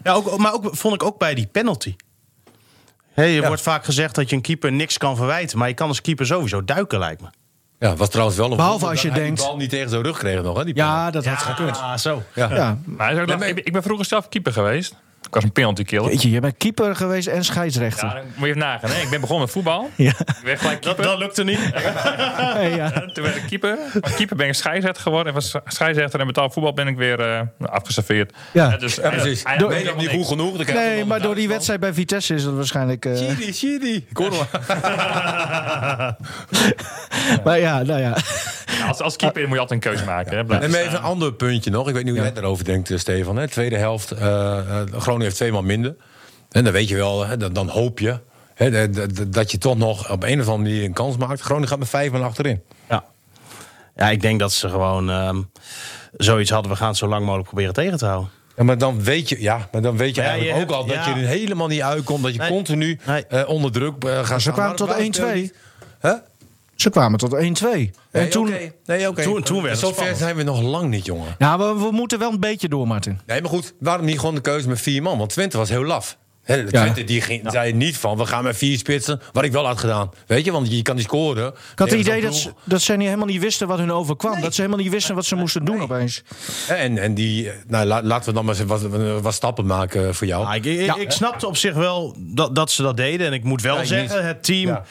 [0.04, 1.96] Ja, ook, maar ook, vond ik ook bij die penalty.
[3.14, 3.48] Hey, je Ja.
[3.48, 5.58] wordt vaak gezegd dat je een keeper niks kan verwijten.
[5.58, 7.28] Maar je kan als keeper sowieso duiken, lijkt me.
[7.80, 9.90] Ja, was trouwens wel een Behalve als je dat hij denkt- die bal niet tegen
[9.90, 10.64] zijn rug kreeg nog, hè?
[10.66, 11.78] Die Ja, dat had gekund.
[11.80, 12.22] Ah, zo.
[12.34, 12.50] Ja.
[12.56, 12.78] Ja.
[12.86, 14.96] Maar hij is ook Nee, nog- maar- ik, ik ben vroeger zelf keeper geweest.
[15.28, 16.10] Ik was een penalty killer.
[16.10, 18.08] Weet je, je bent keeper geweest en scheidsrechter.
[18.08, 18.90] Ja, dan moet je even nagaan.
[18.90, 19.02] Hè?
[19.02, 19.90] Ik ben begonnen met voetbal.
[19.96, 20.10] Ja.
[20.10, 21.04] Ik werd gelijk Dat, keeper.
[21.04, 21.60] dat lukte niet.
[22.76, 22.94] Ja.
[22.94, 23.78] En Toen werd ik keeper.
[23.92, 25.36] Van keeper ben ik scheidsrechter geworden.
[25.36, 28.34] En van scheidsrechter en betaald voetbal ben ik weer eh afgeserveerd.
[28.52, 28.70] Ja.
[28.70, 29.44] Hè, dus, Ja, precies.
[29.44, 30.58] Hij, ben je nog niet goed genoeg?
[30.58, 33.06] dan Nee, maar door die wedstrijd bij Vitesse is het waarschijnlijk...
[33.06, 34.06] eh, Chidi, Chidi.
[34.10, 34.20] Ik
[37.44, 38.16] maar ja, nou ja.
[38.88, 40.32] als, als keeper moet je altijd een keuze maken.
[40.32, 40.38] Hè?
[40.38, 41.88] En maar even een ander puntje nog.
[41.88, 43.38] Ik weet niet hoe jij daarover denkt, eh, Stefan.
[43.38, 43.48] Hè?
[43.48, 44.82] Tweede helft, eh, eh,
[45.16, 45.96] Groningen heeft twee man minder.
[46.52, 48.20] En dan weet je wel, hè, dan, dan hoop je
[48.54, 51.42] hè, dat- dat- dat je toch nog op een of andere manier een kans maakt.
[51.42, 52.62] Groningen gaat met vijf man achterin.
[52.90, 53.04] Ja.
[53.96, 55.42] ja, ik denk dat ze gewoon ehm,
[56.18, 56.72] zoiets hadden.
[56.72, 58.30] We gaan het zo lang mogelijk proberen tegen te houden.
[58.56, 60.82] Ja, maar dan weet je, ja, maar dan weet je Ja, eigenlijk je ook hebt-
[60.82, 61.16] al dat ja.
[61.16, 62.24] je er helemaal niet uitkomt.
[62.24, 62.50] Dat je Nee.
[62.50, 63.26] continu Nee.
[63.26, 64.54] eh, onder druk eh, gaat Ze staan.
[64.54, 65.14] kwamen tot waarom 1-2.
[65.14, 65.56] speel je niet?
[66.00, 66.14] Hè?
[66.76, 67.40] Ze kwamen tot 1-2.
[68.12, 68.48] En toen...
[68.48, 68.72] oké.
[68.86, 69.24] Nee, oké.
[69.24, 70.18] Toen- toen werd het Zo ver spannend.
[70.18, 71.36] zijn we nog lang niet, jongen.
[71.38, 73.20] Ja, we, we moeten wel een beetje door, Martin.
[73.26, 75.18] Nee, maar goed, waarom niet gewoon de keuze met vier man?
[75.18, 76.18] Want Twente was heel laf.
[76.44, 79.22] Hè, de Twente die ging, zei niet van, we gaan met vier spitsen.
[79.32, 80.10] Wat ik wel had gedaan.
[80.28, 81.48] Weet je, want je kan niet scoren.
[81.48, 84.42] Ik had het idee dat, ze- dat ze niet, helemaal niet wisten wat hun overkwam.
[84.42, 86.24] Dat ze helemaal niet wisten wat ze moesten doen opeens.
[86.68, 88.82] En, en die, eh, nou, la- laten we dan maar eens wat,
[89.22, 90.46] wat stappen maken voor jou.
[90.46, 93.28] Ah, ik, ik, ik snapte op zich wel dat, dat ze dat deden.
[93.28, 94.26] En ik moet wel Ja, zeggen, niet.
[94.26, 94.84] het team Ja.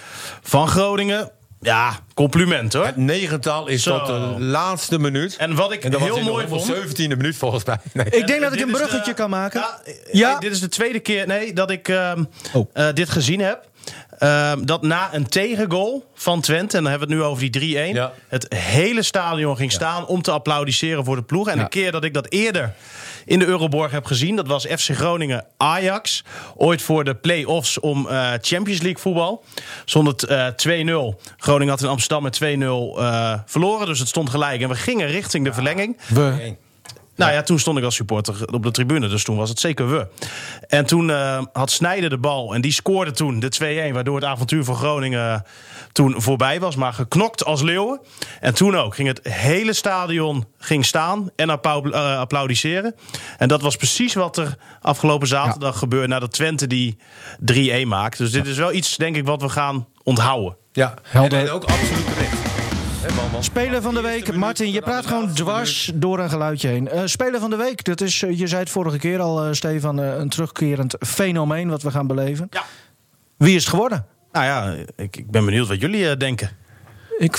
[0.43, 1.31] van Groningen...
[1.65, 2.87] Ja, compliment hoor.
[2.87, 3.99] Het negental is Zo.
[3.99, 5.37] tot de laatste minuut.
[5.37, 6.73] En wat ik En dat was heel mooi vond...
[6.75, 7.77] 17e minuut volgens mij.
[7.93, 8.05] Nee.
[8.11, 9.61] Ik denk dat ik een bruggetje de- kan maken.
[9.61, 9.79] Ja,
[10.13, 10.39] Ja.
[10.39, 12.71] dit is de tweede keer nee, dat ik ehm, Oh.
[12.73, 13.69] eh, dit gezien heb.
[14.19, 17.51] Ehm, dat na een tegengoal van Twente, en dan hebben we het nu over die
[17.51, 17.95] 3-1...
[17.95, 18.13] Ja.
[18.29, 21.49] het hele stadion ging staan om te applaudisseren voor de ploeg.
[21.49, 22.75] En een keer dat ik dat eerder
[23.25, 24.37] in de Euroborg heb gezien...
[24.37, 26.25] dat was FC Groningen-Ajax.
[26.57, 29.45] Ooit voor de play-offs om eh, Champions League voetbal.
[29.85, 31.21] Stond het eh, 2-0.
[31.37, 34.61] Groningen had in Amsterdam met 2-0 eh, verloren, dus het stond gelijk.
[34.61, 35.99] En we gingen richting de verlenging.
[36.09, 36.57] We.
[37.17, 39.91] Nou ja, toen stond ik als supporter op de tribune, dus toen was het zeker
[39.91, 40.07] we.
[40.69, 44.25] En toen eh, had Snijder de bal en die scoorde toen de 2-1, waardoor het
[44.25, 45.41] avontuur voor Groningen eh,
[45.93, 48.01] toen voorbij was, maar geknokt als leeuwen.
[48.41, 52.95] En toen ook ging het hele stadion ging staan en appau- eh, applaudisseren.
[53.39, 56.97] En dat was precies wat er afgelopen zaterdag gebeurde nadat Twente die
[57.39, 58.19] 3-1 maakt.
[58.19, 60.57] Dus dit is wel iets, denk ik, wat we gaan onthouden.
[60.73, 61.39] Ja, Helder.
[61.39, 62.54] En, en ook absoluut terecht.
[63.41, 66.89] Speler van de week, Martin, je praat gewoon dwars door een geluidje heen.
[66.89, 69.53] Eh, speler van de week, dat is, eh, je zei het vorige keer al, eh,
[69.53, 72.47] Stefan, een terugkerend fenomeen wat we gaan beleven.
[72.51, 72.65] Ja.
[73.37, 74.07] Wie is het geworden?
[74.33, 76.51] Nou ja, ik, ik ben benieuwd wat jullie denken.
[77.19, 77.39] Ik.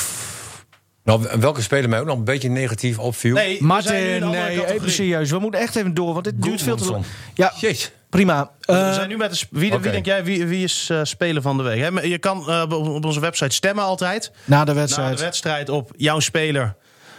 [1.03, 3.33] Nou, welke speler mij ook nog een beetje negatief opviel?
[3.33, 5.31] Nee, Martin, nee, even serieus.
[5.31, 7.05] We moeten echt even door, want dit duurt veel te lang.
[7.33, 7.91] Ja, Jeez.
[8.15, 8.51] Prima.
[8.59, 11.41] We Eh, zijn nu met de wie, wie denk jij, wie, wie is eh, speler
[11.41, 11.79] van de week?
[11.79, 14.31] Hè, Je kan eh, op- onze website stemmen altijd.
[14.45, 15.17] na de Na wedstrijd.
[15.17, 16.75] de wedstrijd op jouw speler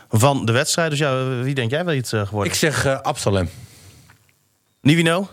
[0.08, 0.90] van de wedstrijd.
[0.90, 2.52] Dus ja, wie denk jij wel iets geworden?
[2.52, 3.50] Ik zeg eh Absalem.
[4.80, 5.28] Nivino?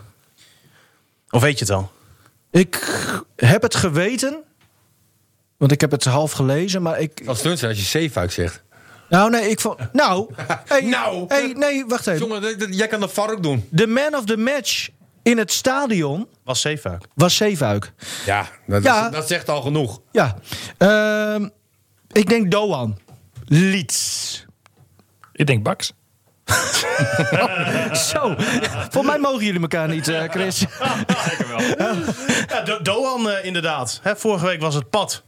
[1.30, 1.92] Of weet je het al?
[2.50, 3.02] Ik
[3.36, 4.42] heb het geweten.
[5.56, 7.22] Want ik heb het half gelezen, maar ik.
[7.26, 8.62] Als stunt zijn als je Zeefuik zegt.
[9.08, 9.78] Nou, nee, ik vond.
[9.92, 10.30] Nou.
[10.64, 11.24] Hey, Nou.
[11.28, 12.26] Hey, nee, wacht even.
[12.28, 13.66] Jongen, jij kan de VAR ook doen.
[13.70, 14.88] De man of the match
[15.24, 17.04] in het stadion Was Zeefuik.
[17.14, 17.92] was Zeefuik.
[18.26, 19.08] Ja, dat, Ja.
[19.10, 20.00] dat zegt al genoeg.
[20.12, 20.36] Ja.
[20.78, 21.48] Ehm,
[22.12, 22.98] ik denk Doan.
[23.44, 24.44] Leeds.
[25.32, 25.92] Ik denk Baks.
[28.10, 28.34] Zo.
[28.90, 30.64] Volgens mij mogen jullie elkaar niet, eh, Chris.
[32.48, 34.00] Ja, Do- Doan eh, inderdaad.
[34.02, 35.22] Hè, vorige week was het Pad.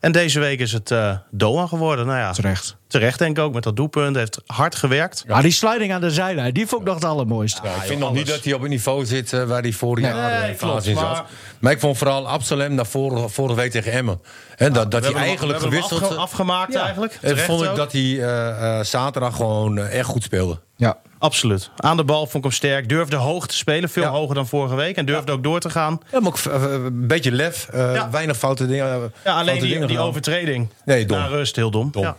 [0.00, 2.06] En deze week is het eh Doan geworden.
[2.06, 2.76] Nou ja, Terecht.
[2.86, 4.16] terecht denk ik ook met dat doelpunt.
[4.16, 5.24] Heeft hard gewerkt.
[5.26, 7.60] Maar die sliding aan de zijlijn, die vond ik nog het allermooiste.
[7.64, 10.04] Ja, ik vind nog niet dat hij op het niveau zit eh, waar hij vorig
[10.04, 10.14] Nee.
[10.14, 11.04] jaar Nee, eh, klopt, fase in zat.
[11.12, 11.24] maar-
[11.60, 14.20] Maar ik vond vooral Absalem naar vorige, vorige week tegen Emmen.
[14.56, 16.02] Dat dat hij eigenlijk we hebben hem gewisseld...
[16.02, 16.80] afge- afgemaakt Ja.
[16.82, 17.12] eigenlijk.
[17.12, 17.76] en Terecht vond ik ook.
[17.76, 20.58] dat hij eh, eh, zaterdag gewoon eh, echt goed speelde.
[20.80, 20.98] Ja.
[21.18, 21.70] Absoluut.
[21.76, 22.88] Aan de bal vond ik hem sterk.
[22.88, 23.88] Durfde hoog te spelen.
[23.88, 24.08] Veel Ja.
[24.10, 24.96] hoger dan vorige week.
[24.96, 26.00] En durfde ook door te gaan.
[26.12, 27.68] Ja, maar ook eh, een beetje lef.
[27.72, 28.10] eh, Ja.
[28.10, 28.86] Weinig foute dingen.
[28.92, 30.06] eh, Ja, alleen die, dingen die gedaan.
[30.08, 30.68] overtreding.
[30.84, 31.18] Nee, dom.
[31.18, 31.90] Na rust, heel dom.
[31.90, 32.02] Dom.
[32.02, 32.16] Ja,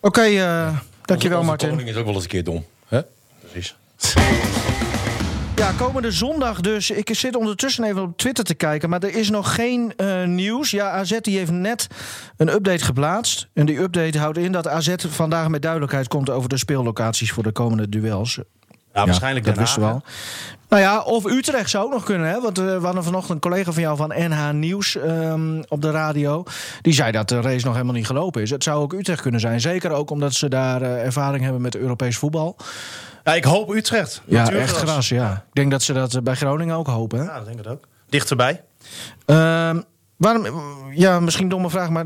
[0.00, 1.68] Oké, eh, dankjewel Onze Martin.
[1.68, 2.66] koning is ook wel eens een keer dom.
[2.88, 3.00] Hè?
[3.50, 3.74] precies.
[5.60, 6.90] Ja, komende zondag dus.
[6.90, 10.70] Ik zit ondertussen even op Twitter te kijken, maar er is nog geen eh, nieuws.
[10.70, 11.86] Ja, AZ die heeft net
[12.36, 13.48] een update geplaatst.
[13.52, 17.42] En die update houdt in dat AZ vandaag met duidelijkheid komt over de speellocaties voor
[17.42, 18.38] de komende duels.
[18.92, 20.02] Ja, waarschijnlijk dat Den wisten we al.
[20.68, 22.28] Nou ja, of Utrecht zou ook nog kunnen.
[22.28, 22.40] Hè?
[22.40, 25.90] Want eh, we hadden vanochtend een collega van jou van NH Nieuws ehm, op de
[25.90, 26.44] radio.
[26.82, 28.50] Die zei dat de race nog helemaal niet gelopen is.
[28.50, 29.60] Het zou ook Utrecht kunnen zijn.
[29.60, 32.56] Zeker ook omdat ze daar eh, ervaring hebben met Europees voetbal.
[33.24, 34.22] Ja, ik hoop Utrecht.
[34.26, 35.32] Ja, echt gras, ja.
[35.48, 37.18] Ik denk dat ze dat eh, bij Groningen ook hopen.
[37.18, 37.24] Hè?
[37.24, 37.84] Ja, dat denk ik ook.
[38.08, 38.62] Dichterbij.
[39.26, 39.80] Ehm,
[40.16, 40.46] waarom,
[40.94, 42.04] ja, misschien een domme vraag, maar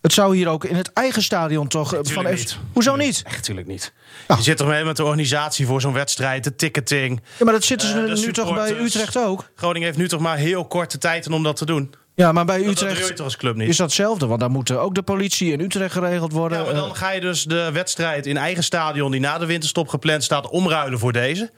[0.00, 2.58] het zou hier ook in het eigen stadion toch eh, van niet.
[2.72, 3.22] Hoezo niet?
[3.26, 3.92] Echt natuurlijk niet.
[4.28, 4.36] Ja.
[4.36, 7.20] Je zit toch mee met de organisatie voor zo'n wedstrijd, de ticketing.
[7.38, 8.80] Ja, maar dat zitten ze Eh, nu toch bij.
[8.80, 9.50] Utrecht ook?
[9.54, 11.94] Groningen heeft nu toch maar heel korte tijd om dat te doen.
[12.18, 13.68] Ja, maar bij dat Utrecht club niet?
[13.68, 14.26] is dat hetzelfde.
[14.26, 16.58] Want daar moet ook de politie in Utrecht geregeld worden.
[16.58, 19.46] Ja, maar dan Eh, ga je dus de wedstrijd in eigen stadion die na de
[19.46, 21.50] winterstop gepland staat omruilen voor deze.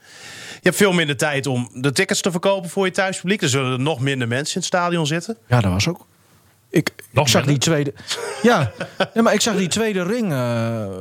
[0.53, 3.41] Je hebt veel minder tijd om de tickets te verkopen voor je thuispubliek.
[3.41, 5.37] Er zullen er nog minder mensen in het stadion zitten.
[5.47, 6.05] ja, dat was ook.
[6.69, 6.89] Ik,
[7.23, 7.93] zag die tweede.
[8.41, 8.71] Ja,
[9.13, 10.31] ja, maar ik zag die tweede ring.
[10.31, 10.37] eh,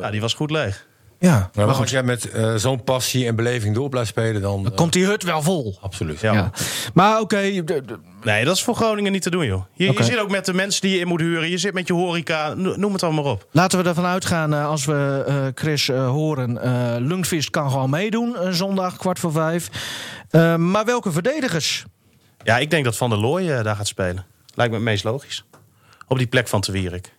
[0.00, 0.86] Ja, die was goed leeg.
[1.20, 4.66] Ja, Maar als jij met eh, zo'n passie en beleving door blijft spelen, dan...
[4.66, 5.78] eh, komt die hut wel vol.
[5.80, 6.20] absoluut.
[6.20, 6.32] Ja.
[6.32, 6.50] Ja.
[6.94, 7.62] Maar oké,
[8.22, 9.62] Nee, dat is voor Groningen niet te doen, joh.
[9.72, 11.50] Je, zit ook met de mensen die je in moet huren.
[11.50, 12.54] Je zit met je horeca.
[12.54, 13.46] no- Noem het allemaal op.
[13.50, 16.62] laten we ervan uitgaan eh, als we eh, Chris eh, horen.
[16.62, 19.68] eh Lundqvist kan gewoon meedoen eh, zondag kwart voor vijf.
[20.30, 21.84] Eh, maar welke verdedigers?
[22.42, 24.26] Ja, ik denk dat Van der Looy eh, daar gaat spelen.
[24.54, 25.44] Lijkt me het meest logisch.
[26.08, 27.12] Op die plek van Te Wierik.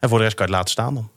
[0.00, 1.10] En voor de rest kan je het laten staan dan.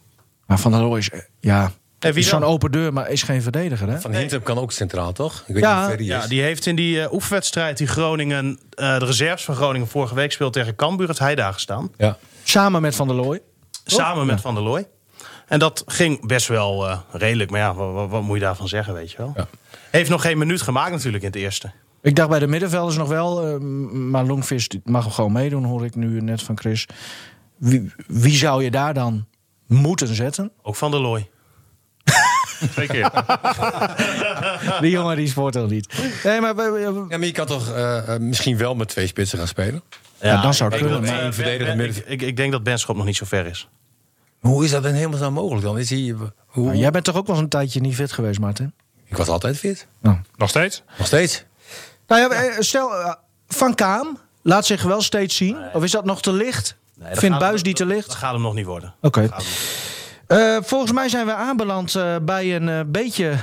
[0.45, 3.99] Maar Van der Looy is, eh, ja, zo'n open deur, maar is geen verdediger, hè?
[3.99, 5.43] Van Hintem kan ook centraal, toch?
[5.47, 8.99] Ik weet Ja, niet die Ja, die heeft in die eh, oefenwedstrijd die Groningen, eh,
[8.99, 11.91] de reserves van Groningen vorige week speelt tegen Cambuur, hij daar gestaan.
[11.97, 12.17] Ja.
[12.43, 13.41] Samen met Van der Looy.
[13.85, 14.87] Samen met Van der Looy.
[15.47, 17.49] En dat ging best wel eh, redelijk.
[17.49, 19.33] Maar ja, wat, wat, wat moet je daarvan zeggen, weet je wel?
[19.35, 19.47] Ja.
[19.91, 21.71] Heeft nog geen minuut gemaakt natuurlijk in het eerste.
[22.01, 23.57] Ik dacht bij de middenvelders nog wel, eh,
[23.91, 26.85] maar Longvis mag hem gewoon meedoen, hoor ik nu net van Chris.
[27.57, 29.25] Wie, wie zou je daar dan
[29.67, 30.51] moeten zetten?
[30.61, 31.29] Ook Van der Looy.
[32.71, 33.11] Twee keer.
[34.81, 35.93] Die jongen die sport toch niet.
[36.23, 39.47] Nee, maar Ja, maar je kan toch eh, eh, misschien wel met twee spitsen gaan
[39.47, 39.81] spelen?
[40.21, 42.37] Ja, dan zou het ik denk kunnen, dat, maar- eh, verdediger Ben- midden- ik, ik,
[42.37, 43.67] denk dat Benschop nog niet zo ver is.
[44.39, 45.77] Hoe is dat in hemelsnaam mogelijk dan?
[45.77, 46.15] Is hij,
[46.47, 46.65] hoe...
[46.65, 48.73] Maar jij bent toch ook wel eens een tijdje niet fit geweest, Martin?
[49.05, 49.87] Ik was altijd fit.
[50.35, 50.83] Nog steeds?
[50.97, 51.43] Nog steeds.
[52.07, 52.91] Nou ja, stel,
[53.47, 55.57] Van Kaam laat zich wel steeds zien.
[55.73, 56.75] Of is dat nog te licht?
[56.95, 58.13] dat Vindt Buis die te Dat licht?
[58.13, 58.93] gaat hem nog niet worden.
[59.01, 59.29] Oké.
[60.27, 63.33] Eh, volgens mij zijn we aanbeland eh, bij een eh, beetje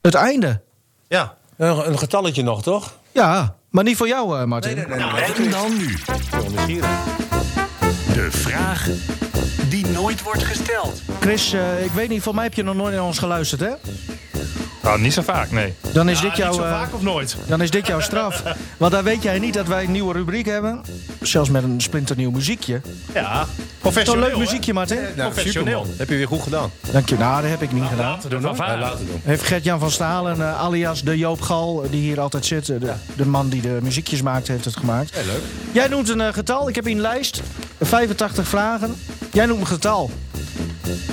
[0.00, 0.60] het einde.
[1.08, 2.92] Ja, Een, een getalletje nog, toch?
[3.12, 4.78] Ja, maar niet voor jou, eh, Martin.
[4.78, 5.96] En dan nu.
[8.14, 8.88] De vraag
[9.68, 11.02] die nooit wordt gesteld.
[11.20, 13.70] Chris, eh, ik weet niet, voor mij heb je nog nooit naar ons geluisterd, hè?
[14.82, 15.74] Nou, niet zo vaak, nee.
[15.92, 17.36] Dan is, Ja, dit, jouw, niet zo eh, vaak of nooit.
[17.46, 18.42] dan is dit jouw straf.
[18.76, 20.80] Want dan weet jij niet dat wij een nieuwe rubriek hebben.
[21.20, 22.80] Zelfs met een splinternieuw muziekje.
[23.14, 23.48] Ja, Toch
[23.78, 24.22] professioneel.
[24.24, 24.98] een leuk muziekje, Martin?
[25.16, 25.86] Professioneel.
[25.96, 26.70] Heb je weer goed gedaan.
[26.92, 27.16] Dank je.
[27.18, 28.10] Nou, dat heb ik niet gedaan.
[28.10, 28.56] Laten doen, hoor.
[28.56, 29.20] laten doen.
[29.24, 32.66] Heeft Gert-Jan van Stalen, eh, alias de Joop Gal, eh, die hier altijd zit.
[32.66, 35.14] De, de man die de muziekjes maakt, heeft het gemaakt.
[35.14, 35.42] leuk.
[35.72, 36.68] Jij noemt een getal.
[36.68, 37.42] Ik heb hier een lijst.
[37.80, 38.96] 85 vragen.
[39.32, 40.10] Jij noemt een getal.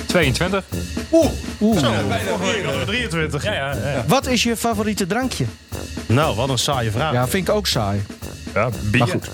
[0.06, 0.64] 22?
[1.12, 1.78] Oeh.
[1.78, 3.44] Zo, hadden we 23.
[3.44, 4.04] Ja, ja, ja.
[4.06, 5.44] Wat is je favoriete drankje?
[6.06, 7.12] Nou, wat een saaie vraag.
[7.12, 8.02] Ja, vind ik ook saai.
[8.54, 8.98] ja bier.
[8.98, 9.28] Maar goed.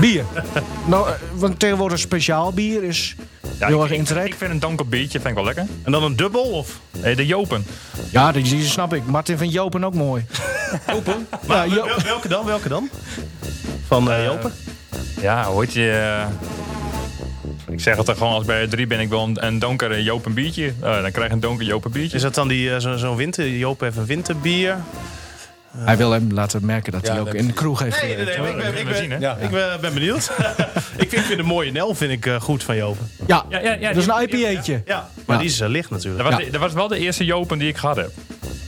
[0.00, 0.24] Bier.
[0.86, 3.14] nou, eh, want tegenwoordig speciaal bier is
[3.58, 4.26] Ja, heel ik, erg ik, in trek.
[4.26, 5.66] ik vind een donker biertje vind ik wel lekker.
[5.82, 6.42] En dan een dubbel?
[6.42, 6.78] Of?
[7.02, 7.66] Nee, de Jopen.
[8.10, 9.02] Ja, die, die snap ik.
[9.06, 10.24] Martin vindt Jopen ook mooi.
[10.92, 11.26] Jopen?
[11.48, 11.66] Ja,
[12.04, 12.44] welke dan?
[12.44, 12.90] Welke dan?
[13.86, 14.52] Van eh, Jopen?
[15.20, 15.90] Ja, hoe heet je...
[15.90, 16.26] eh,
[17.70, 20.34] ik zeg het er gewoon als bij drie ben ik wel een, een donker Jopen
[20.34, 20.72] biertje.
[20.82, 22.16] Eh, dan krijg je een donker Jopen biertje.
[22.16, 23.48] Is dat dan die, eh, zo- zo'n winter?
[23.48, 24.76] Joop heeft een winterbier.
[25.76, 28.26] Hij wil hem laten merken dat Ja, hij ook in de kroeg heeft Nee, nee,
[28.26, 28.56] gewerkt.
[28.56, 29.36] nee, ik ben, ik zien, ben, Ja.
[29.36, 30.30] ik ben, ben benieuwd.
[30.96, 33.10] ik, vind, een mooie Nel vind ik, eh, goed van Jopen.
[33.26, 34.82] Ja, Ja, ja, ja, dat is een IPA'tje.
[34.86, 35.42] Ja, maar Ja.
[35.42, 36.24] die is eh, licht natuurlijk.
[36.30, 38.10] Dat was, dat was wel de eerste Jopen die ik gehad heb.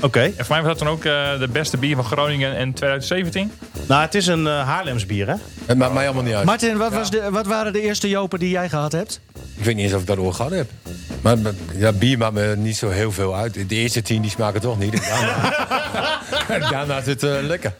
[0.01, 0.20] Oké.
[0.20, 3.53] En voor mij was dat dan ook eh, de beste bier van Groningen in 2017.
[3.88, 5.34] Nou, het is een eh, Haarlems bier, hè?
[5.64, 6.44] Het maakt mij allemaal niet uit.
[6.44, 9.20] Martin, wat, was de, wat waren de eerste Jopen die jij gehad hebt?
[9.57, 10.70] Ik weet niet eens of ik dat ooit gehad heb.
[11.20, 13.55] Maar maar, ja, bier maakt me niet zo heel veel uit.
[13.68, 14.92] De eerste tien die smaken toch niet.
[16.70, 17.74] Daarna, is het eh, lekker.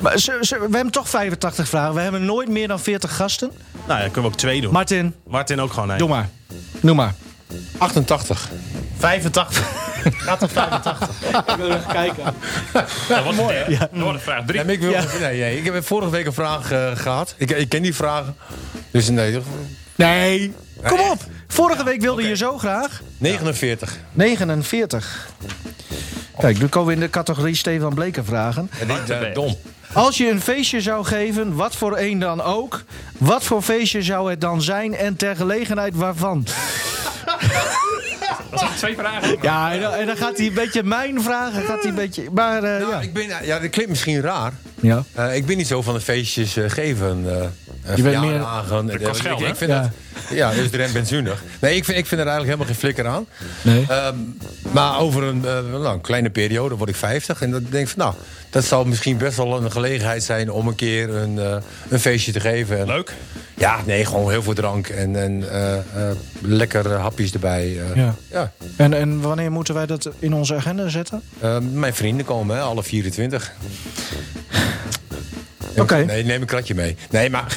[0.00, 1.94] Maar, ze- ze- we hebben toch 85 vragen.
[1.94, 3.50] We hebben nooit meer dan 40 gasten.
[3.86, 4.72] Nou, ja, kunnen we ook twee doen.
[4.72, 5.98] Martin, Martin ook gewoon, nee.
[5.98, 6.28] doe maar.
[6.80, 7.14] Noem maar.
[7.78, 8.48] 88.
[8.98, 9.84] 85.
[10.14, 11.08] Gaat er 85.
[11.46, 12.24] Ik wil even kijken.
[13.08, 13.56] Dat was mooi.
[13.68, 13.78] Ja.
[13.78, 14.56] Dan wordt het vraag drie.
[14.56, 15.04] Nee, maar ik, wil, Ja.
[15.20, 17.34] nee, nee, ik heb vorige week een vraag eh, gehad.
[17.38, 18.36] Ik, ik ken die vragen.
[18.90, 19.40] Dus nee,
[19.94, 20.54] Nee,
[20.86, 21.18] kom op.
[21.48, 23.00] Vorige week wilde je zo graag.
[23.18, 23.96] 49.
[24.12, 25.28] 49.
[26.38, 28.70] Kijk, nu komen we in de categorie Stefan Bleker vragen.
[28.80, 29.56] En die, eh, dom.
[29.92, 32.82] Als je een feestje zou geven, wat voor een dan ook...
[33.18, 36.46] wat voor feestje zou het dan zijn en ter gelegenheid waarvan?
[38.50, 39.36] Dat zijn twee vragen.
[39.42, 41.62] Ja, en dan, en dan gaat hij een beetje mijn vragen.
[41.62, 43.00] Gaat hij een beetje, maar eh, Nou, ja.
[43.00, 44.52] ik ben, ja, dat klinkt misschien raar.
[44.86, 45.04] Ja.
[45.14, 47.24] Eh, ik ben niet zo van de feestjes eh, geven.
[47.26, 48.86] eh Je bent meer- verjaardagen.
[48.86, 49.50] Dat kost Ik- geld, ik, hè?
[49.52, 49.80] ik vind Ja.
[49.80, 49.90] dat,
[50.38, 51.42] ja, dus de rem benzunig.
[51.60, 53.26] Nee, ik vind, ik vind er eigenlijk helemaal geen flikker aan.
[53.62, 53.84] Nee.
[53.88, 54.14] Ehm,
[54.72, 57.42] maar over een, eh, nou, een kleine periode word ik 50.
[57.42, 58.14] En dan denk ik van, nou,
[58.50, 61.56] dat zou misschien best wel een gelegenheid zijn om een keer een, eh,
[61.88, 62.78] een feestje te geven.
[62.78, 63.12] En- Leuk.
[63.58, 65.82] Ja, nee, gewoon heel veel drank en, en eh, eh,
[66.40, 67.80] lekkere hapjes erbij.
[67.94, 68.14] Ja.
[68.30, 68.52] ja.
[68.76, 71.22] En, en wanneer moeten wij dat in onze agenda zetten?
[71.40, 73.52] Eh, mijn vrienden komen, hè, alle 24.
[75.76, 75.96] Oké.
[76.04, 76.96] Nee, neem een kratje mee.
[77.10, 77.56] Nee, maar...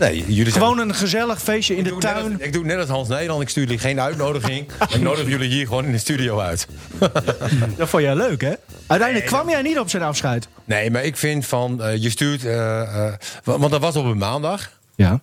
[0.00, 2.32] Nee, jullie Gewoon een gezellig feestje in de tuin.
[2.32, 3.42] als, ik doe net als Hans Nederland.
[3.42, 4.66] Ik stuur jullie geen uitnodiging.
[4.94, 6.66] Ik nodig jullie hier gewoon in de studio uit.
[7.76, 8.52] Dat vond jij leuk, hè?
[8.86, 10.48] Uiteindelijk kwam jij niet op zijn afscheid.
[10.64, 11.82] Nee, maar ik vind van...
[11.82, 12.44] eh, je stuurt...
[12.44, 13.12] eh, eh,
[13.44, 14.70] wa- want dat was op een maandag.
[14.94, 15.20] Ja.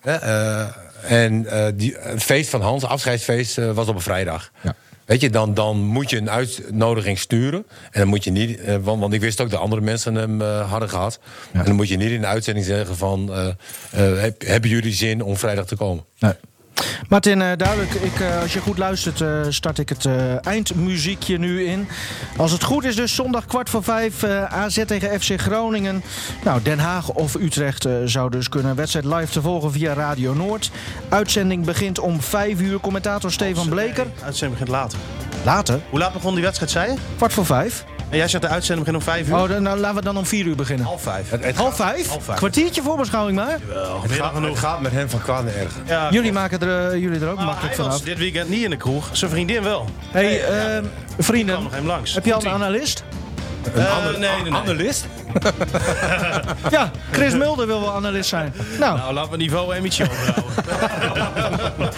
[1.08, 4.52] En die, het feest van Hans, afscheidsfeest, was op een vrijdag.
[4.62, 4.76] Ja.
[5.12, 7.66] Weet je, dan, dan moet je een uitnodiging sturen.
[7.92, 8.60] En dan moet je niet...
[8.60, 11.20] eh, want, want ik wist ook dat andere mensen hem eh, hadden gehad.
[11.52, 13.34] En dan moet je niet in de uitzending zeggen van...
[13.34, 13.48] eh,
[14.22, 16.04] heb, hebben jullie zin om vrijdag te komen?
[16.20, 16.34] Nee.
[17.10, 17.94] Martin, eh, duidelijk.
[17.94, 20.08] Ik, eh, als je goed luistert, eh, start ik het
[20.42, 21.88] eindmuziekje nu in.
[22.38, 24.24] Als het goed is, dus zondag kwart voor vijf.
[24.50, 26.04] AZ tegen FC Groningen.
[26.44, 28.76] Nou, Den Haag of Utrecht zou dus kunnen.
[28.76, 30.72] Wedstrijd live te volgen via Radio Noord.
[31.10, 32.80] Uitzending begint om vijf uur.
[32.80, 34.06] Commentator Stefan Bleker.
[34.24, 35.00] Uitzending begint later.
[35.46, 35.80] Later?
[35.90, 36.98] Hoe laat begon die wedstrijd, zei je?
[37.18, 37.86] Kwart voor vijf.
[38.12, 39.36] En jij zegt de uitzending begint om vijf uur?
[39.36, 40.86] Oh, dan, nou, laten we dan om vier uur beginnen.
[40.86, 41.30] half vijf.
[41.30, 42.08] Het, het Half gaat, vijf?
[42.10, 42.38] half vijf.
[42.38, 43.58] Kwartiertje voorbeschouwing maar.
[44.02, 45.44] het gaat, het gaat met hem van kwaad.
[45.86, 48.02] Ja, Jullie maken er, eh, jullie er ook maar makkelijk was vanaf.
[48.02, 49.10] dit weekend niet in de kroeg.
[49.12, 49.86] Zijn vriendin wel.
[50.12, 50.84] hey, eh,
[51.18, 52.14] vrienden, nog hem langs.
[52.14, 53.04] heb je al een analist?
[53.74, 54.54] Een Eh, ander, nee, nee, nee.
[54.62, 55.06] analist?
[56.70, 58.54] Ja, Chris Mulder wil wel analist zijn.
[58.80, 61.90] Nou, Nou, laten we niveau een beetje overhouden.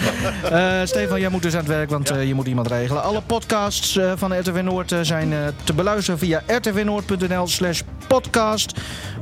[0.80, 3.02] eh, Stefan, jij moet dus aan het werk, want eh, je moet iemand regelen.
[3.02, 8.72] Alle podcasts eh, van RTV Noord eh, zijn eh, te beluisteren via rtvnoord.nl slash podcast.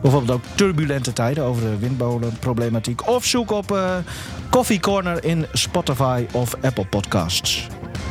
[0.02, 3.08] Bijvoorbeeld ook turbulente tijden over de windmolenproblematiek.
[3.08, 3.94] Of zoek op eh
[4.50, 7.66] Coffee Corner in Spotify of Apple Podcasts.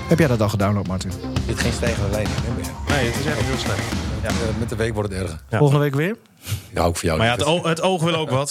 [0.08, 1.12] Heb jij dat al gedownload, Martin?
[1.46, 2.24] Dit geen stijgende hè,
[2.56, 2.66] meer.
[2.88, 3.84] Nee, het is echt heel slecht.
[4.24, 5.40] Eh, met de week wordt het erger.
[5.50, 5.58] Ja.
[5.58, 6.16] Volgende week weer?
[6.74, 7.18] Ja, ook voor jou.
[7.18, 7.64] Maar ja, het, Lucas.
[7.64, 8.50] o- het oog wil ook wat.